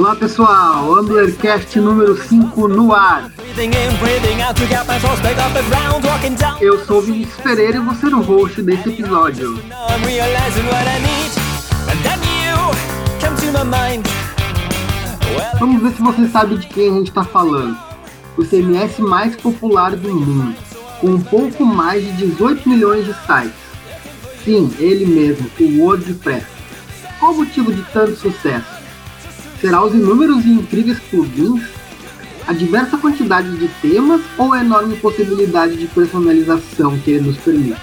[0.00, 3.30] Olá pessoal, Amblercast número 5 no ar.
[6.58, 9.62] Eu sou o Vinícius Pereira e vou ser o host desse episódio.
[15.58, 17.76] Vamos ver se você sabe de quem a gente está falando.
[18.38, 20.56] O CMS mais popular do mundo,
[20.98, 23.52] com um pouco mais de 18 milhões de sites.
[24.46, 26.46] Sim, ele mesmo, o WordPress.
[27.18, 28.79] Qual o motivo de tanto sucesso?
[29.60, 31.62] Será os inúmeros e incríveis plugins,
[32.46, 37.80] a diversa quantidade de temas ou a enorme possibilidade de personalização que ele nos permite?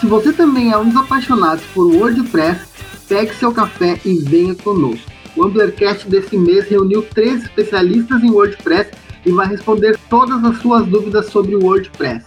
[0.00, 2.60] Se você também é um dos apaixonados por WordPress,
[3.08, 5.10] pegue seu café e venha conosco.
[5.36, 8.90] O Amblercast desse mês reuniu três especialistas em WordPress
[9.24, 12.24] e vai responder todas as suas dúvidas sobre o WordPress.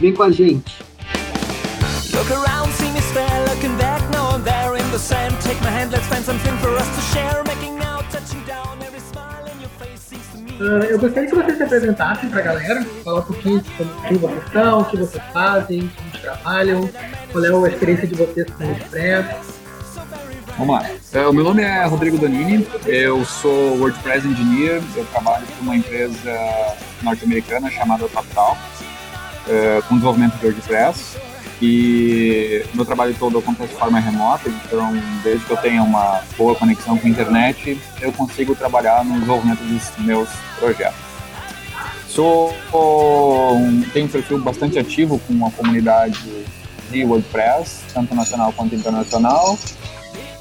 [0.00, 0.82] Vem com a gente!
[2.14, 5.36] Look around, see me stare, looking back now and there in the sand.
[5.42, 7.47] Take my hand, let's find something for us to share.
[10.58, 14.16] Uh, eu gostaria que vocês se apresentassem para a galera, falar um pouquinho sobre quem
[14.18, 16.90] vocês são, o que vocês fazem, como trabalham,
[17.30, 18.76] qual é a experiência de vocês com o.
[20.58, 20.90] Vamos lá.
[21.12, 25.76] É, o meu nome é Rodrigo Donini, eu sou WordPress Engineer, eu trabalho para uma
[25.76, 26.36] empresa
[27.02, 28.58] norte-americana chamada TopTal,
[29.48, 31.27] é, com desenvolvimento de WordPress.
[31.60, 34.92] E meu trabalho todo acontece de forma remota, então
[35.24, 39.58] desde que eu tenha uma boa conexão com a internet, eu consigo trabalhar no desenvolvimento
[39.60, 40.28] dos meus
[40.58, 41.08] projetos.
[42.06, 46.46] Sou um, tenho um perfil bastante ativo com a comunidade
[46.90, 49.58] de WordPress, tanto nacional quanto internacional,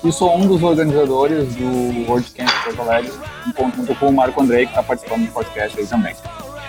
[0.03, 3.11] e sou um dos organizadores do WordCamp Porto Alegre,
[3.47, 6.15] em com o Marco Andrei, que está participando do podcast aí também.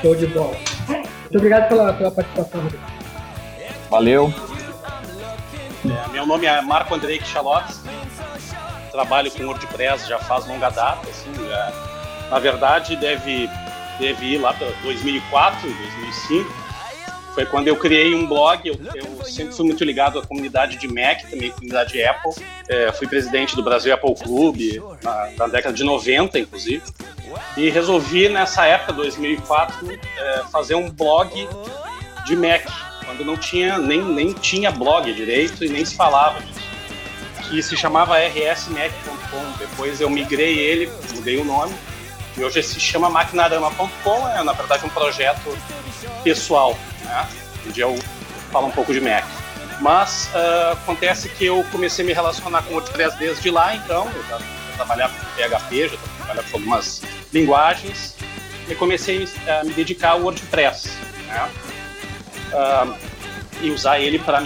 [0.01, 0.57] Show de bola.
[0.89, 2.98] Muito obrigado pela, pela participação, Rodrigo.
[3.91, 4.33] Valeu.
[5.85, 7.81] É, meu nome é Marco Andrei Quixalotes.
[8.93, 11.09] Trabalho com WordPress já faz longa data.
[11.09, 11.73] Assim, já,
[12.31, 13.49] na verdade, deve,
[13.99, 16.69] deve ir lá para 2004, 2005.
[17.35, 18.69] Foi quando eu criei um blog.
[18.69, 22.33] Eu, eu, sempre fui muito ligado à comunidade de Mac, também comunidade Apple.
[22.69, 24.59] É, fui presidente do Brasil Apple Club
[25.03, 26.83] na, na, década de 90, inclusive.
[27.57, 31.49] E resolvi, nessa época, 2004, é, fazer um blog
[32.27, 36.61] de Mac quando não tinha nem, nem tinha blog direito e nem se falava disso.
[37.49, 39.53] Que se chamava rsmac.com.
[39.59, 41.75] Depois eu migrei ele, mudei o nome,
[42.37, 45.57] e hoje se chama maquinarama.com, é na verdade um projeto
[46.23, 47.27] pessoal, né?
[47.67, 47.99] onde eu
[48.53, 49.25] falo um pouco de Mac.
[49.81, 54.07] Mas uh, acontece que eu comecei a me relacionar com o WordPress desde lá, então,
[54.15, 57.01] eu já, já trabalhava com PHP, já trabalhava com algumas
[57.33, 58.15] linguagens,
[58.69, 60.91] e comecei a me dedicar ao WordPress.
[61.27, 61.51] Né?
[62.49, 64.41] Uh, e usar ele para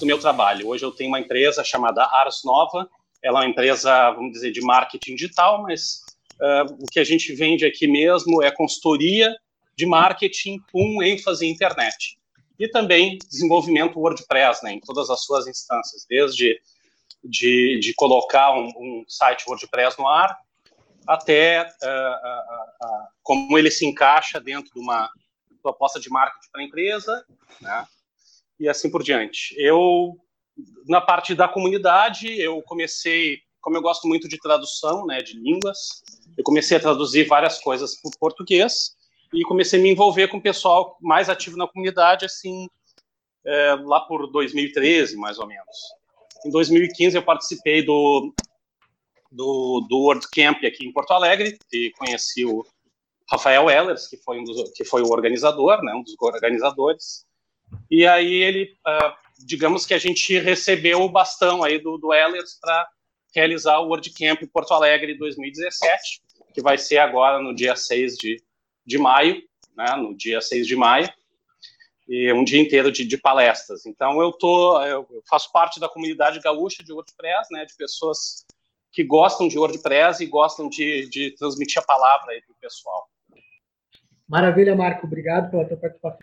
[0.00, 0.68] o meu trabalho.
[0.68, 2.88] Hoje eu tenho uma empresa chamada Ars Nova,
[3.22, 6.02] ela é uma empresa, vamos dizer, de marketing digital, mas
[6.40, 9.32] uh, o que a gente vende aqui mesmo é consultoria
[9.76, 12.18] de marketing com ênfase em internet.
[12.58, 16.60] E também desenvolvimento WordPress, né, em todas as suas instâncias, desde
[17.24, 20.36] de, de colocar um, um site WordPress no ar,
[21.06, 25.08] até uh, uh, como ele se encaixa dentro de uma
[25.62, 27.26] proposta de marketing para a empresa,
[27.60, 27.86] né?
[28.58, 29.54] E assim por diante.
[29.58, 30.16] Eu,
[30.86, 36.02] na parte da comunidade, eu comecei, como eu gosto muito de tradução, né, de línguas,
[36.36, 38.96] eu comecei a traduzir várias coisas para o português
[39.32, 42.68] e comecei a me envolver com o pessoal mais ativo na comunidade, assim,
[43.44, 45.76] é, lá por 2013, mais ou menos.
[46.44, 48.32] Em 2015 eu participei do
[49.32, 52.64] do, do WordCamp aqui em Porto Alegre e conheci o
[53.30, 57.24] Rafael Ellers, que foi, um dos, que foi o organizador, né, um dos organizadores.
[57.90, 62.58] E aí ele, uh, digamos que a gente recebeu o bastão aí do, do Ellers
[62.60, 62.88] para
[63.34, 66.22] realizar o WordCamp Porto Alegre 2017,
[66.52, 68.42] que vai ser agora no dia 6 de,
[68.84, 69.42] de maio,
[69.76, 71.10] né, no dia 6 de maio,
[72.08, 73.86] e um dia inteiro de, de palestras.
[73.86, 78.44] Então eu tô, eu faço parte da comunidade gaúcha de WordPress, né, de pessoas
[78.92, 83.08] que gostam de WordPress e gostam de, de transmitir a palavra aí para o pessoal.
[84.28, 85.06] Maravilha, Marco.
[85.06, 86.18] Obrigado pela tua participação.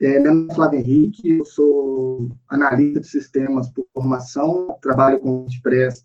[0.00, 5.40] É, meu nome é Flávio Henrique, eu sou analista de sistemas por formação, trabalho com
[5.40, 6.02] WordPress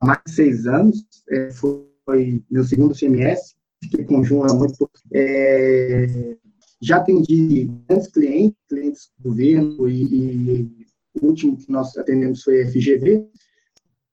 [0.00, 6.36] há mais de seis anos, é, foi meu segundo CMS, fiquei com muito é,
[6.80, 10.86] já atendi grandes clientes, clientes do governo, e, e,
[11.20, 13.26] o último que nós atendemos foi a FGV.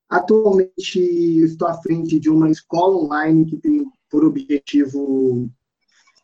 [0.08, 0.98] Atualmente
[1.44, 5.50] estou à frente de uma escola online que tem por objetivo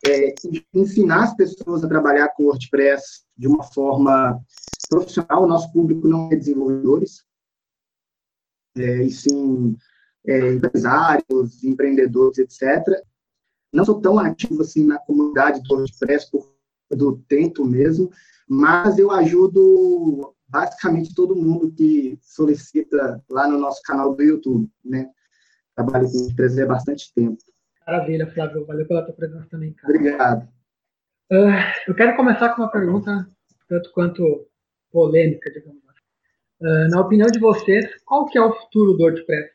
[0.07, 0.35] é,
[0.75, 4.41] ensinar as pessoas a trabalhar com WordPress de uma forma
[4.89, 5.45] profissional.
[5.45, 7.25] O nosso público não é desenvolvedores,
[8.77, 9.77] é, e sim
[10.27, 13.03] é, empresários, empreendedores, etc.
[13.73, 16.59] Não sou tão ativo assim na comunidade do WordPress por
[16.91, 18.11] do tempo mesmo,
[18.49, 25.11] mas eu ajudo basicamente todo mundo que solicita lá no nosso canal do YouTube, né?
[25.75, 27.39] Trabalho com empresa há bastante tempo.
[27.89, 28.67] Maravilha, Flávio.
[28.67, 29.95] Valeu pela tua presença também, cara.
[29.95, 30.49] Obrigado.
[31.33, 33.27] Uh, eu quero começar com uma pergunta
[33.67, 34.47] tanto quanto
[34.93, 36.03] polêmica, digamos assim.
[36.61, 39.53] Uh, na opinião de vocês, qual que é o futuro do WordPress?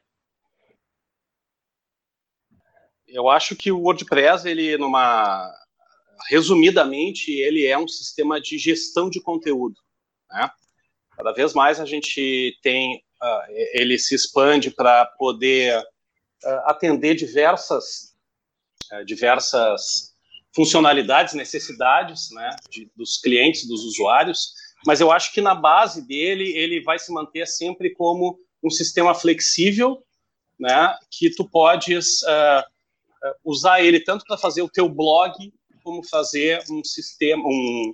[3.07, 5.53] Eu acho que o WordPress, ele numa
[6.27, 9.75] resumidamente, ele é um sistema de gestão de conteúdo.
[10.31, 10.49] Né?
[11.15, 18.12] Cada vez mais a gente tem, uh, ele se expande para poder uh, atender diversas,
[19.05, 20.13] diversas
[20.55, 24.53] funcionalidades, necessidades né, de, dos clientes, dos usuários,
[24.85, 29.15] mas eu acho que na base dele ele vai se manter sempre como um sistema
[29.15, 30.03] flexível,
[30.59, 32.21] né, que tu podes
[33.43, 35.33] usar ele tanto para fazer o teu blog
[35.83, 37.93] como fazer um sistema, um,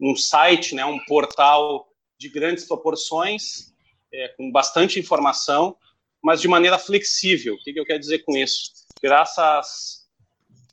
[0.00, 1.88] um site, né, um portal
[2.18, 3.72] de grandes proporções,
[4.12, 5.76] é, com bastante informação,
[6.22, 7.54] mas de maneira flexível.
[7.54, 8.70] O que, que eu quero dizer com isso?
[9.02, 10.01] Graças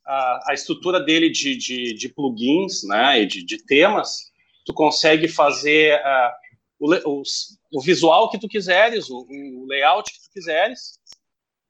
[0.10, 4.32] à estrutura dele de, de, de, plugins né, e de, de temas,
[4.66, 6.32] tu consegue fazer uh,
[6.80, 7.24] o, o,
[7.74, 11.00] o, visual que tu quiseres, o, o, layout que tu quiseres,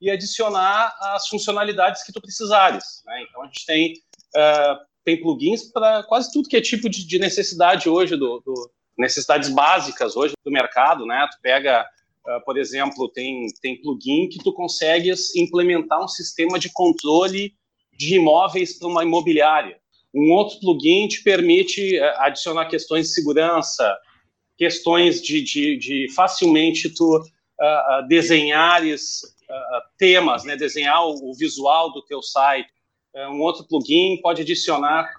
[0.00, 3.02] e adicionar as funcionalidades que tu precisares.
[3.04, 3.26] Né?
[3.28, 3.92] Então, a gente tem,
[4.34, 8.70] uh, tem plugins para quase tudo que é tipo de, de necessidade hoje do, do
[8.96, 11.26] necessidades básicas hoje do mercado, né?
[11.30, 11.86] Tu pega,
[12.26, 17.54] uh, por exemplo, tem, tem plugin que tu consegues implementar um sistema de controle
[18.00, 19.78] de imóveis para uma imobiliária.
[20.14, 23.94] Um outro plugin te permite uh, adicionar questões de segurança,
[24.56, 29.20] questões de, de, de facilmente tu uh, desenhares
[29.98, 30.54] temas, né?
[30.56, 32.68] Desenhar o, o, visual do teu site.
[33.32, 35.12] um outro plugin pode adicionar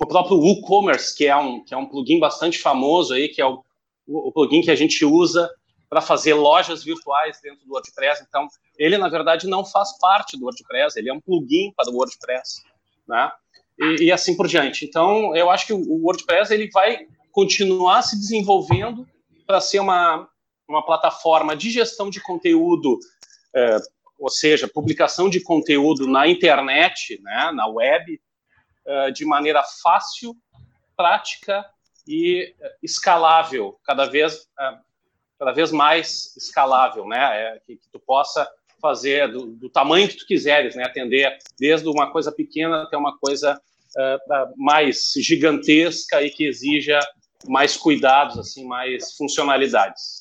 [0.00, 3.46] o próprio WooCommerce, que é um, que é um plugin bastante famoso aí, que é
[3.46, 3.62] o,
[4.08, 5.48] o plugin que a gente usa
[5.92, 8.24] para fazer lojas virtuais dentro do WordPress.
[8.26, 8.48] Então,
[8.78, 12.62] ele, na verdade, não faz parte do WordPress, ele é um plugin para o WordPress,
[13.06, 13.30] né?
[13.78, 14.86] E, e, assim por diante.
[14.86, 19.06] Então, eu acho que o WordPress ele vai continuar se desenvolvendo
[19.46, 20.26] para ser uma,
[20.66, 22.98] uma plataforma de gestão de conteúdo,
[23.54, 23.76] é,
[24.18, 28.18] ou seja, publicação de conteúdo na internet, né, na web,
[28.86, 30.34] uh, de maneira fácil,
[30.96, 31.66] prática
[32.06, 34.48] e uh, escalável, cada vez,
[35.42, 37.18] cada vez mais escalável, né?
[37.18, 38.48] É, que, que, tu possa
[38.80, 40.84] fazer do, do, tamanho que tu quiseres, né?
[40.84, 43.60] Atender desde uma coisa pequena até uma coisa
[44.56, 46.98] mais gigantesca e que exija
[47.46, 50.20] mais cuidados, assim, mais funcionalidades.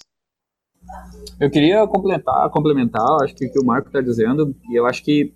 [1.40, 5.04] Eu queria complementar, complementar, acho que o que o Marco está dizendo, e eu acho
[5.04, 5.34] que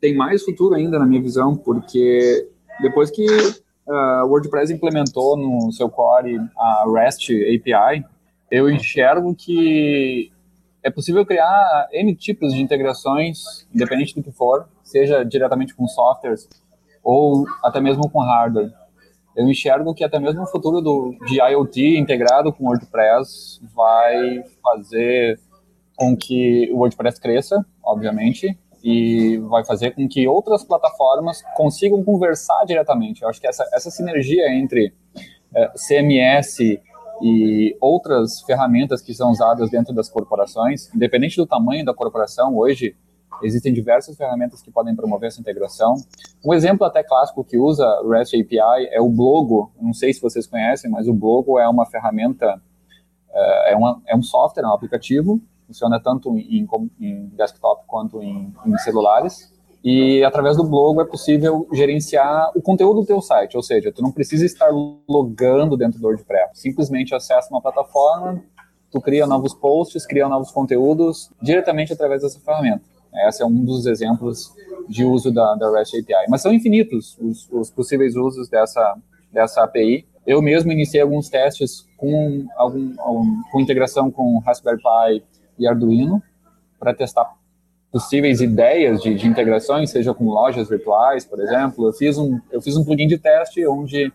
[0.00, 2.48] tem mais futuro ainda na minha visão, porque
[2.80, 8.04] depois que uh, o WordPress implementou no seu core a REST API,
[8.50, 10.32] eu enxergo que
[10.82, 16.48] é possível criar N tipos de integrações, independente do que for, seja diretamente com softwares
[17.02, 18.72] ou até mesmo com hardware.
[19.36, 25.38] Eu enxergo que até mesmo o futuro do, de IoT integrado com WordPress vai fazer
[25.96, 32.64] com que o WordPress cresça, obviamente, e vai fazer com que outras plataformas consigam conversar
[32.64, 33.22] diretamente.
[33.22, 34.94] Eu acho que essa, essa sinergia entre
[35.54, 36.58] é, CMS
[37.22, 42.94] e outras ferramentas que são usadas dentro das corporações, independente do tamanho da corporação, hoje
[43.42, 45.94] existem diversas ferramentas que podem promover essa integração.
[46.44, 49.72] Um exemplo até clássico que usa REST API é o Blogo.
[49.80, 52.60] Não sei se vocês conhecem, mas o Blogo é uma ferramenta,
[53.30, 56.66] é, é, uma, é um software, é um aplicativo funciona tanto em,
[57.00, 59.52] em desktop quanto em, em, celulares.
[59.88, 64.02] E através do blog é possível gerenciar o conteúdo do teu site, ou seja, tu
[64.02, 64.68] não precisa estar
[65.08, 66.60] logando dentro do WordPress.
[66.60, 68.42] Simplesmente acessa uma plataforma,
[68.90, 72.82] tu cria novos posts, cria novos conteúdos diretamente através dessa ferramenta.
[73.28, 74.52] Esse é um dos exemplos
[74.88, 76.26] de uso da, da REST API.
[76.28, 78.96] Mas são infinitos os, os possíveis usos dessa,
[79.32, 80.04] dessa API.
[80.26, 85.22] Eu mesmo iniciei alguns testes com, algum, algum, com integração com Raspberry Pi
[85.60, 86.20] e Arduino
[86.76, 87.36] para testar
[87.90, 91.86] possíveis ideias de, de integrações, seja com lojas virtuais, por exemplo.
[91.88, 94.12] Eu fiz um, eu fiz um plugin de teste onde,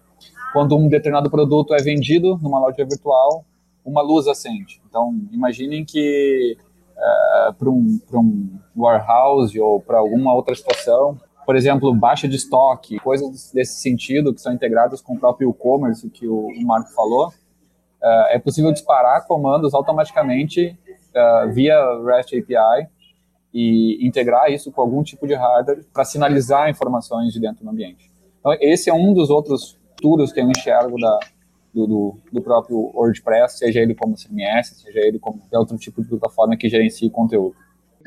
[0.54, 3.44] quando um determinado produto é vendido numa loja virtual,
[3.84, 4.82] uma luz acende.
[4.88, 6.56] Então, imaginem que
[7.02, 13.00] eh, para um, um warehouse ou para alguma outra situação, por exemplo, baixa de estoque,
[13.00, 17.30] coisas desse sentido que são integradas com o próprio e-commerce que o, o Marco falou,
[17.30, 20.78] uh, é possível disparar comandos automaticamente
[21.16, 21.76] uh, via
[22.06, 22.88] REST API
[23.54, 28.10] e integrar isso com algum tipo de hardware para sinalizar informações de dentro do ambiente.
[28.40, 31.20] Então, esse é um dos outros futuros que eu enxergo da,
[31.74, 36.10] do, do, do, próprio WordPress, seja ele como CMS, seja ele como outro tipo de
[36.10, 37.56] plataforma que gerencie conteúdo.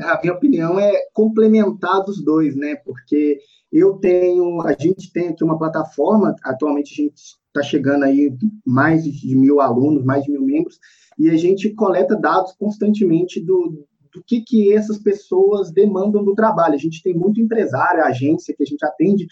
[0.00, 2.74] A minha opinião é complementar dos dois, né?
[2.84, 3.38] Porque
[3.72, 7.14] eu tenho, a gente tem aqui uma plataforma, atualmente a gente
[7.46, 8.36] está chegando aí
[8.66, 10.78] mais de mil alunos, mais de mil membros,
[11.16, 16.75] e a gente coleta dados constantemente do, do que, que essas pessoas demandam do trabalho.
[16.75, 19.26] A gente tem muito empresário, agência que a gente atende,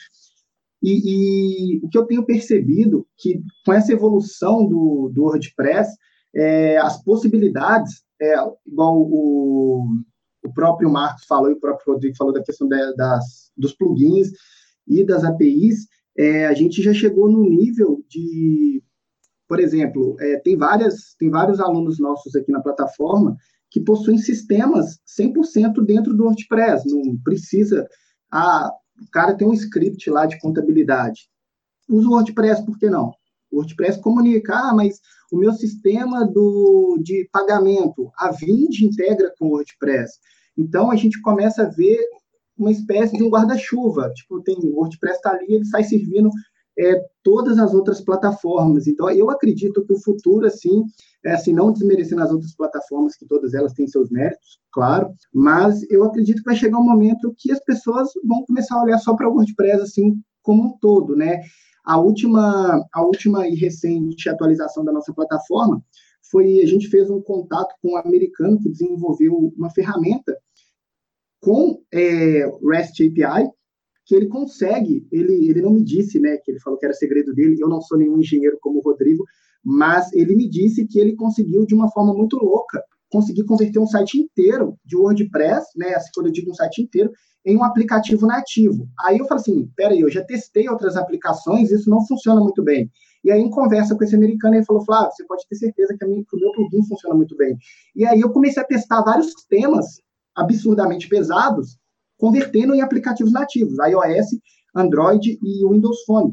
[0.83, 5.97] e, e o que eu tenho percebido que com essa evolução do, do WordPress,
[6.35, 8.35] é, as possibilidades, é,
[8.67, 9.87] igual o,
[10.45, 14.33] o próprio Marcos falou e o próprio Rodrigo falou da questão da, das, dos plugins
[14.89, 15.87] e das APIs,
[16.19, 18.83] é, a gente já chegou no nível de,
[19.49, 23.37] por exemplo, é, tem, várias, tem vários alunos nossos aqui na plataforma
[23.73, 27.89] que possuem sistemas 100% dentro do WordPress, não precisa,
[28.31, 31.23] ah, o cara tem um script lá de contabilidade,
[31.89, 33.11] usa o WordPress, por que não?
[33.51, 35.01] O WordPress comunica, ah, mas
[35.33, 40.19] o meu sistema do, de pagamento, a Vind integra com o WordPress.
[40.57, 41.99] Então, a gente começa a ver
[42.59, 44.13] uma espécie de um guarda-chuva.
[44.15, 46.31] Tipo, tem o WordPress está ali, ele sai servindo
[46.83, 48.87] é, todas as outras plataformas.
[48.87, 50.83] Então, eu acredito que o futuro, assim,
[51.25, 55.89] é assim, não desmerecendo as outras plataformas, que todas elas têm seus méritos, claro, mas
[55.91, 59.15] eu acredito que vai chegar um momento que as pessoas vão começar a olhar só
[59.15, 61.41] para o WordPress, assim, como um todo, né?
[61.85, 65.83] A última, a última e recente atualização da nossa plataforma
[66.31, 70.37] foi, a gente fez um contato com um americano que desenvolveu uma ferramenta
[71.41, 73.51] com é, REST API,
[74.05, 77.33] que ele consegue, ele, ele não me disse, né, que ele falou que era segredo
[77.35, 79.25] dele, eu não sou nenhum engenheiro como o Rodrigo,
[79.65, 83.87] mas ele me disse que ele conseguiu, de uma forma muito louca, conseguir converter um
[83.87, 87.13] site inteiro de WordPress, né, assim, quando eu digo um site inteiro,
[87.45, 88.89] em um aplicativo nativo.
[89.05, 92.91] Aí eu falei assim, peraí, eu já testei outras aplicações, isso não funciona muito bem.
[93.25, 96.05] E aí, em conversa com esse americano, ele falou, Flávio, você pode ter certeza que,
[96.07, 97.57] minha, que o meu plugin funciona muito bem.
[97.95, 100.01] E aí eu comecei a testar vários temas
[100.35, 101.79] absurdamente pesados,
[102.23, 104.39] convertendo em aplicativos nativos, iOS,
[104.77, 106.33] Android e Windows Phone.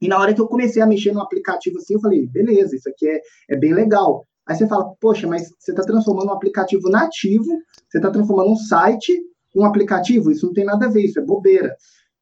[0.00, 2.88] E na hora que eu comecei a mexer no aplicativo assim, eu falei, beleza, isso
[2.88, 4.26] aqui é, é bem legal.
[4.46, 7.44] Aí você fala, poxa, mas você está transformando um aplicativo nativo,
[7.86, 9.12] você está transformando um site
[9.54, 11.76] em um aplicativo, isso não tem nada a ver, isso é bobeira.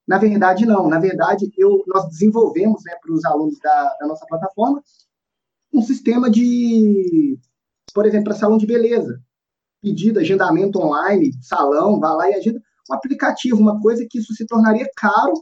[0.05, 0.89] Na verdade, não.
[0.89, 4.83] Na verdade, eu, nós desenvolvemos né, para os alunos da, da nossa plataforma
[5.73, 7.39] um sistema de,
[7.95, 9.23] por exemplo, para salão de beleza
[9.81, 14.47] pedido, agendamento online, salão, vá lá e agenda, um aplicativo, uma coisa que isso se
[14.47, 15.33] tornaria caro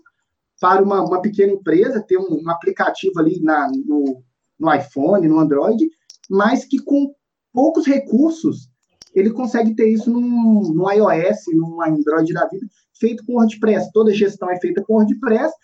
[0.61, 4.23] para uma, uma pequena empresa ter um, um aplicativo ali na, no,
[4.59, 5.89] no iPhone, no Android,
[6.31, 7.15] mas que com
[7.53, 8.69] poucos recursos
[9.15, 12.67] ele consegue ter isso num, no iOS, no Android da vida,
[12.99, 13.91] feito com WordPress.
[13.93, 15.55] Toda gestão é feita com WordPress.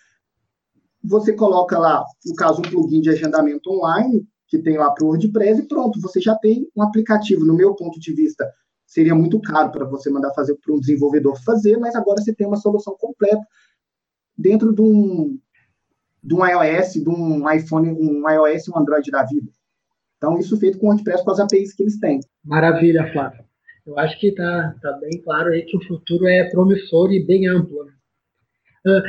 [1.03, 5.07] Você coloca lá, no caso, um plugin de agendamento online, que tem lá para o
[5.07, 8.45] WordPress, e pronto, você já tem um aplicativo, no meu ponto de vista,
[8.85, 12.45] seria muito caro para você mandar fazer para um desenvolvedor fazer, mas agora você tem
[12.45, 13.41] uma solução completa
[14.37, 15.39] dentro de um,
[16.21, 19.49] de um iOS, de um iPhone, um iOS um Android da vida.
[20.17, 22.19] Então, isso feito com o WordPress com as APIs que eles têm.
[22.43, 23.45] Maravilha, Flávio.
[23.87, 27.47] Eu acho que está tá bem claro aí que o futuro é promissor e bem
[27.47, 27.85] amplo.
[28.85, 29.01] Uh,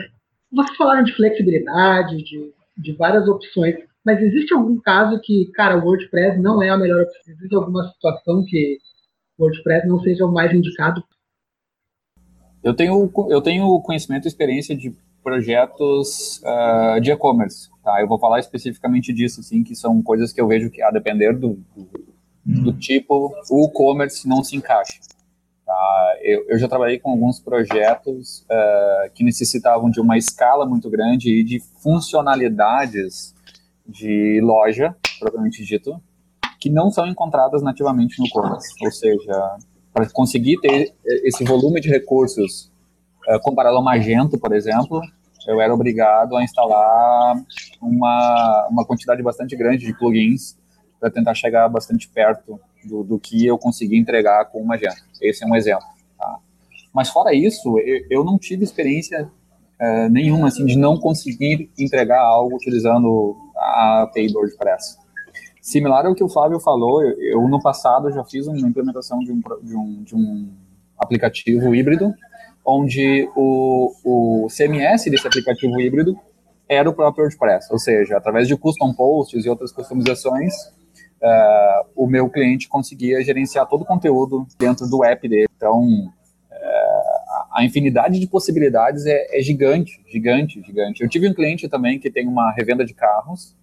[0.52, 5.84] vocês falaram de flexibilidade, de, de várias opções, mas existe algum caso que, cara, o
[5.84, 7.20] WordPress não é a melhor opção?
[7.26, 8.78] Existe alguma situação que
[9.38, 11.02] WordPress não seja o mais indicado?
[12.62, 17.70] Eu tenho, eu tenho conhecimento e experiência de projetos uh, de e-commerce.
[17.82, 18.00] Tá?
[18.00, 21.32] Eu vou falar especificamente disso, assim, que são coisas que eu vejo que, a depender
[21.32, 21.88] do, do,
[22.44, 22.78] do uhum.
[22.78, 24.98] tipo, o e-commerce não se encaixa.
[25.64, 26.16] Tá?
[26.22, 31.30] Eu, eu, já trabalhei com alguns projetos uh, que necessitavam de uma escala muito grande
[31.30, 33.34] e de funcionalidades
[33.86, 36.00] de loja, propriamente dito,
[36.60, 38.64] que não são encontradas nativamente no Comas.
[38.82, 39.56] Ou seja,
[39.92, 42.70] para conseguir ter esse volume de recursos
[43.28, 45.00] uh, comparado ao Magento, por exemplo,
[45.46, 47.34] eu era obrigado a instalar
[47.80, 50.56] uma, uma quantidade bastante grande de plugins
[51.00, 55.02] para tentar chegar bastante perto do, do, que eu consegui entregar com o Magento.
[55.20, 55.84] Esse é um exemplo.
[56.16, 56.38] Tá?
[56.92, 59.28] Mas fora isso, eu, eu não tive experiência
[59.82, 64.96] uh, nenhuma assim, de não conseguir entregar algo utilizando a API WordPress.
[65.60, 69.32] Similar ao que o Flávio falou, eu, eu no passado já fiz uma implementação de
[69.32, 70.48] um, de um, de um
[70.98, 72.14] aplicativo híbrido,
[72.64, 76.16] onde o, o CMS desse aplicativo híbrido
[76.68, 80.54] era o próprio WordPress, ou seja, através de custom posts e outras customizações,
[81.22, 85.48] uh, o meu cliente conseguia gerenciar todo o conteúdo dentro do app dele.
[85.56, 86.10] Então,
[87.52, 91.02] a infinidade de possibilidades é, é, gigante, gigante, gigante.
[91.02, 93.54] Eu tive um cliente também que tem uma revenda de carros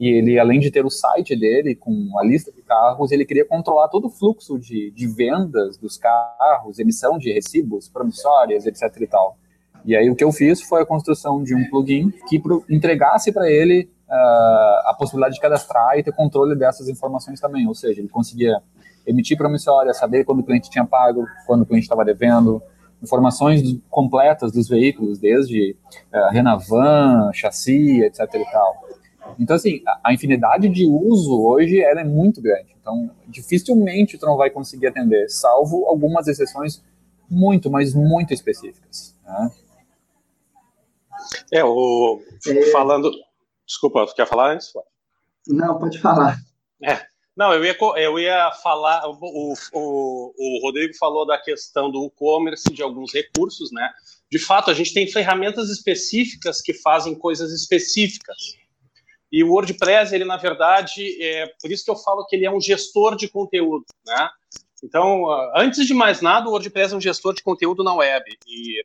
[0.00, 3.44] e ele, além de ter o site dele com a lista de carros, ele queria
[3.44, 9.06] controlar todo o fluxo de, de vendas dos carros, emissão de recibos, promissórias, etc e
[9.06, 9.38] tal.
[9.84, 13.32] E aí o que eu fiz foi a construção de um plugin que pro, entregasse
[13.32, 17.66] para ele uh, a possibilidade de cadastrar e ter controle dessas informações também.
[17.68, 18.60] Ou seja, ele conseguia
[19.06, 22.60] emitir promissória, saber quando o cliente tinha pago, quando o cliente estava devendo,
[23.02, 25.76] informações completas dos veículos, desde
[26.12, 28.86] uh, Renavan, chassi, etc e tal.
[29.38, 32.74] Então, assim, a, infinidade de uso hoje ela é muito grande.
[32.80, 36.82] Então, dificilmente tu não vai conseguir atender, salvo algumas exceções
[37.28, 39.14] muito, mas muito específicas.
[39.24, 39.50] Né?
[41.52, 42.70] É, o, é...
[42.70, 43.10] falando...
[43.66, 44.72] Desculpa, tu quer falar antes?
[45.48, 46.38] Não, pode falar.
[46.80, 47.00] É.
[47.36, 49.06] Não, eu ia, eu ia falar.
[49.06, 53.90] O, o, o Rodrigo falou da questão do e-commerce, de alguns recursos, né?
[54.30, 58.36] De fato, a gente tem ferramentas específicas que fazem coisas específicas.
[59.30, 62.50] E o WordPress, ele na verdade, é por isso que eu falo que ele é
[62.50, 64.30] um gestor de conteúdo, né?
[64.82, 68.24] Então, antes de mais nada, o WordPress é um gestor de conteúdo na web.
[68.46, 68.82] E,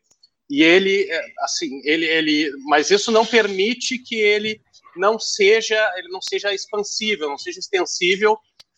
[0.49, 4.61] e ele, é, assim, ele, ele, mas isso não permite que ele
[4.95, 8.37] não seja, ele não seja expansível, não seja extensível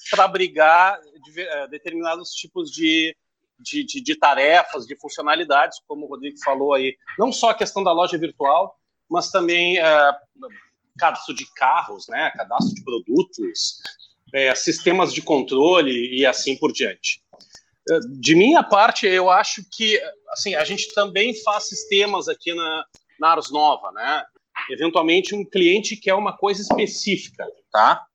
[0.09, 3.15] para abrigar de, uh, determinados tipos de,
[3.59, 6.95] de, de, de, tarefas, de funcionalidades, como o Rodrigo falou aí.
[7.17, 8.77] Não só a questão da loja virtual,
[9.09, 10.49] mas também uh,
[10.97, 13.79] cadastro de carros, né, cadastro de produtos,
[14.33, 17.21] é, sistemas de controle e assim por diante.
[18.19, 22.85] De minha parte, eu acho que assim a gente também faz sistemas aqui na,
[23.19, 24.23] na Ars Nova, né?
[24.69, 28.05] Eventualmente um cliente quer uma coisa específica, tá?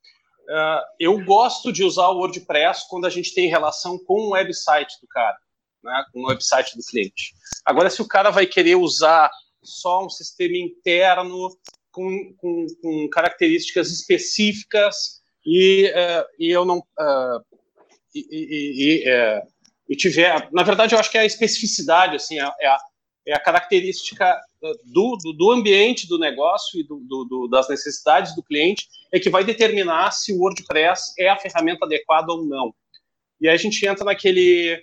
[0.49, 4.95] Uh, eu gosto de usar o WordPress quando a gente tem relação com o website
[5.01, 5.37] do cara,
[5.85, 6.05] né?
[6.13, 7.35] Com o website do cliente.
[7.65, 9.31] Agora, se o cara vai querer usar
[9.63, 11.51] só um sistema interno
[11.91, 17.45] com, com, com características específicas e, uh, e eu não uh,
[18.15, 19.43] e, e, e, uh,
[19.89, 22.79] e, tiver, na verdade, eu acho que é a especificidade, assim, é, é a,
[23.29, 24.41] é a característica
[24.87, 29.29] do, do, do, ambiente do negócio e do, do, das necessidades do cliente é que
[29.29, 32.75] vai determinar se o WordPress é a ferramenta adequada ou não.
[33.39, 34.83] E aí a gente entra naquele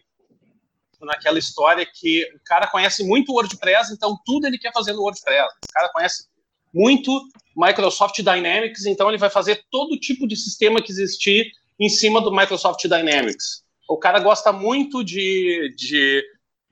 [1.01, 5.01] naquela história que o cara conhece muito o WordPress, então tudo ele quer fazer no
[5.01, 5.53] WordPress.
[5.67, 6.25] O cara conhece
[6.73, 12.21] muito Microsoft Dynamics, então ele vai fazer todo tipo de sistema que existir em cima
[12.21, 13.63] do Microsoft Dynamics.
[13.89, 16.23] O cara gosta muito de, de,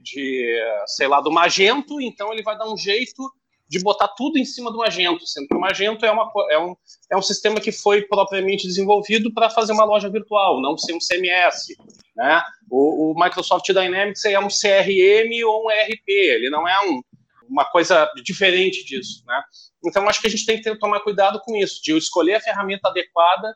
[0.04, 3.32] de sei lá, do Magento, então ele vai dar um jeito
[3.68, 6.76] de botar tudo em cima do Magento, sendo que o Magento é, uma, é, um,
[7.12, 11.00] é um sistema que foi propriamente desenvolvido para fazer uma loja virtual, não ser um
[11.00, 11.76] CMS.
[12.16, 12.44] Né?
[12.70, 17.02] O, o Microsoft Dynamics é um CRM ou um ERP, ele não é um,
[17.50, 19.42] uma coisa diferente disso, né?
[19.86, 22.89] Então, acho que a gente tem que tomar cuidado com isso, de escolher a ferramenta
[22.89, 23.56] adequada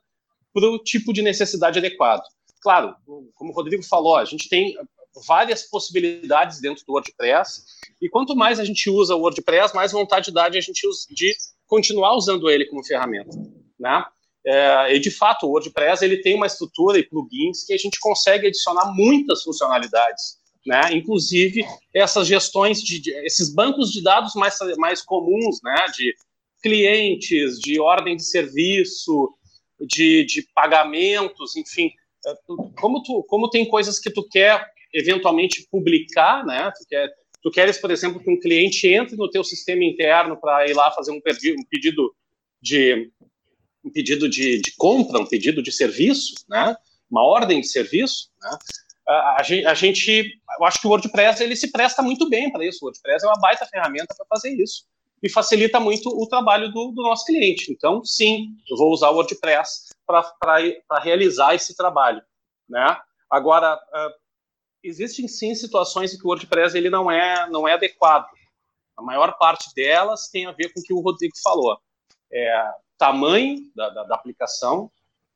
[0.53, 2.23] para o tipo de necessidade adequado.
[2.61, 2.95] Claro,
[3.35, 4.75] como o Rodrigo falou, a gente tem
[5.25, 7.63] várias possibilidades dentro do WordPress,
[8.01, 11.35] e quanto mais a gente usa o WordPress, mais vontade dá de a gente de
[11.65, 13.35] continuar usando ele como ferramenta,
[13.79, 14.05] né?
[14.45, 17.99] É, e de fato, o WordPress ele tem uma estrutura e plugins que a gente
[17.99, 20.81] consegue adicionar muitas funcionalidades né?
[20.91, 25.85] Inclusive essas gestões de, de, esses bancos de dados mais, mais comuns, né?
[25.95, 26.13] De
[26.61, 29.33] clientes, de ordem de serviço,
[29.79, 31.91] de, de pagamentos, enfim,
[32.25, 32.33] é,
[32.79, 34.67] como tu, como tem coisas que tu quer
[34.97, 36.71] eventualmente publicar, né?
[36.77, 37.09] Tu quer
[37.41, 40.91] tu queres, por exemplo, que um cliente entre no teu sistema interno para ir lá
[40.91, 42.13] fazer um, um pedido
[42.61, 43.11] de
[43.83, 46.75] um pedido de, de, compra, um pedido de serviço, né?
[47.09, 48.49] Uma ordem de serviço, né?
[49.07, 52.79] a, a, gente, eu acho que o WordPress ele se presta muito bem para isso.
[52.81, 54.85] O WordPress é uma baita ferramenta para fazer isso
[55.23, 57.71] e facilita muito o trabalho do, do, nosso cliente.
[57.71, 62.21] Então, sim, eu vou usar o WordPress para realizar esse trabalho,
[62.69, 62.97] né?
[63.29, 64.26] Agora, uh,
[64.83, 68.27] existem sim situações em que o WordPress ele não é não é adequado.
[68.95, 71.79] A maior parte delas tem a ver com o que o Rodrigo falou.
[72.31, 74.91] É, tamanho da, da, da aplicação,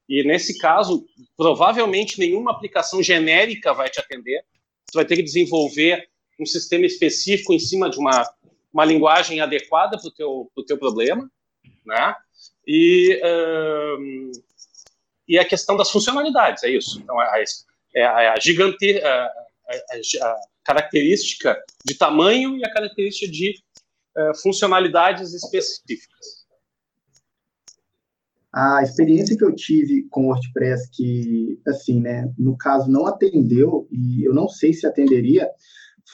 [0.10, 1.06] e nesse caso,
[1.38, 4.44] provavelmente nenhuma aplicação genérica vai te atender.
[4.90, 8.30] Você vai ter que desenvolver um sistema específico em cima de uma,
[8.74, 11.32] uma linguagem adequada para o teu, teu problema,
[11.86, 12.16] né?
[12.68, 14.32] E, um,
[15.28, 17.00] e a questão das funcionalidades, é isso.
[17.00, 17.42] Então, a,
[17.96, 23.56] é a, a gigante, a, a, a, característica de tamanho e a característica de
[24.44, 26.42] funcionalidades específicas.
[28.54, 33.88] A experiência que eu tive com o WordPress, que, assim, né, no caso não atendeu,
[33.90, 35.50] e eu não sei se atenderia,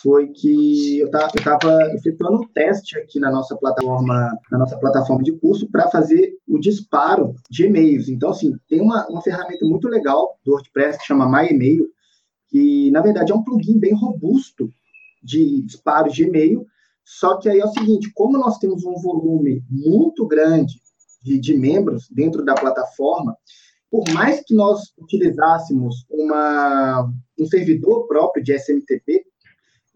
[0.01, 5.31] foi que eu estava efetuando um teste aqui na nossa plataforma, na nossa plataforma de
[5.33, 8.07] curso para fazer o disparo de e-mails.
[8.07, 11.87] Então, assim, tem uma, uma ferramenta muito legal do WordPress que chama MyEmail,
[12.49, 14.69] que na verdade é um plugin bem robusto
[15.23, 16.65] de disparo de e-mail.
[17.03, 20.81] Só que aí é o seguinte, como nós temos um volume muito grande
[21.23, 23.35] de, de membros dentro da plataforma,
[23.89, 29.25] por mais que nós utilizássemos uma, um servidor próprio de SMTP,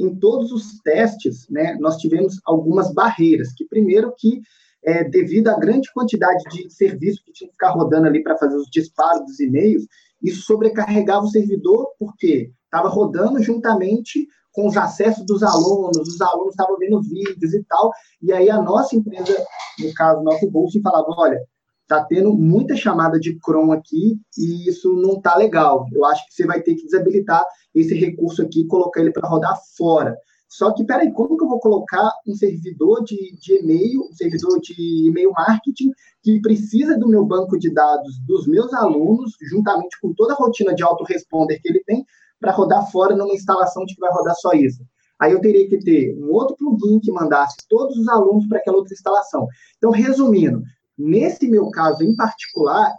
[0.02, 4.42] em todos os testes, né, nós tivemos algumas barreiras, que primeiro que,
[4.84, 8.56] é, devido à grande quantidade de serviço que tinha que ficar rodando ali para fazer
[8.56, 9.86] os disparos dos e-mails,
[10.22, 16.52] isso sobrecarregava o servidor, porque estava rodando juntamente com os acessos dos alunos, os alunos
[16.52, 19.38] estavam vendo vídeos e tal, e aí a nossa empresa,
[19.80, 21.40] no caso, nosso bolso, falava, olha,
[21.88, 25.86] tá tendo muita chamada de Chrome aqui e isso não tá legal.
[25.92, 27.44] Eu acho que você vai ter que desabilitar
[27.76, 30.16] esse recurso aqui e colocar ele para rodar fora.
[30.52, 34.60] Só que, peraí, como que eu vou colocar um servidor de, de e-mail, um servidor
[34.60, 35.92] de e-mail marketing,
[36.22, 40.76] que precisa do meu banco de dados dos meus alunos, juntamente com toda a rotina
[40.76, 42.06] de autoresponder que ele tem,
[42.38, 44.84] para rodar fora numa instalação de que vai rodar só isso?
[45.22, 48.78] Aí eu teria que ter um outro plugin que mandasse todos os alunos para aquela
[48.78, 49.48] outra instalação.
[49.78, 50.64] Então, resumindo,
[51.02, 52.94] Nesse meu caso em particular,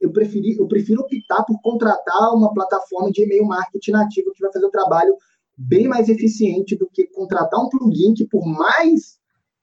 [0.00, 4.52] eu, preferi, eu prefiro optar por contratar uma plataforma de e-mail marketing nativo que vai
[4.52, 5.16] fazer o trabalho
[5.56, 9.18] bem mais eficiente do que contratar um plugin que, por mais,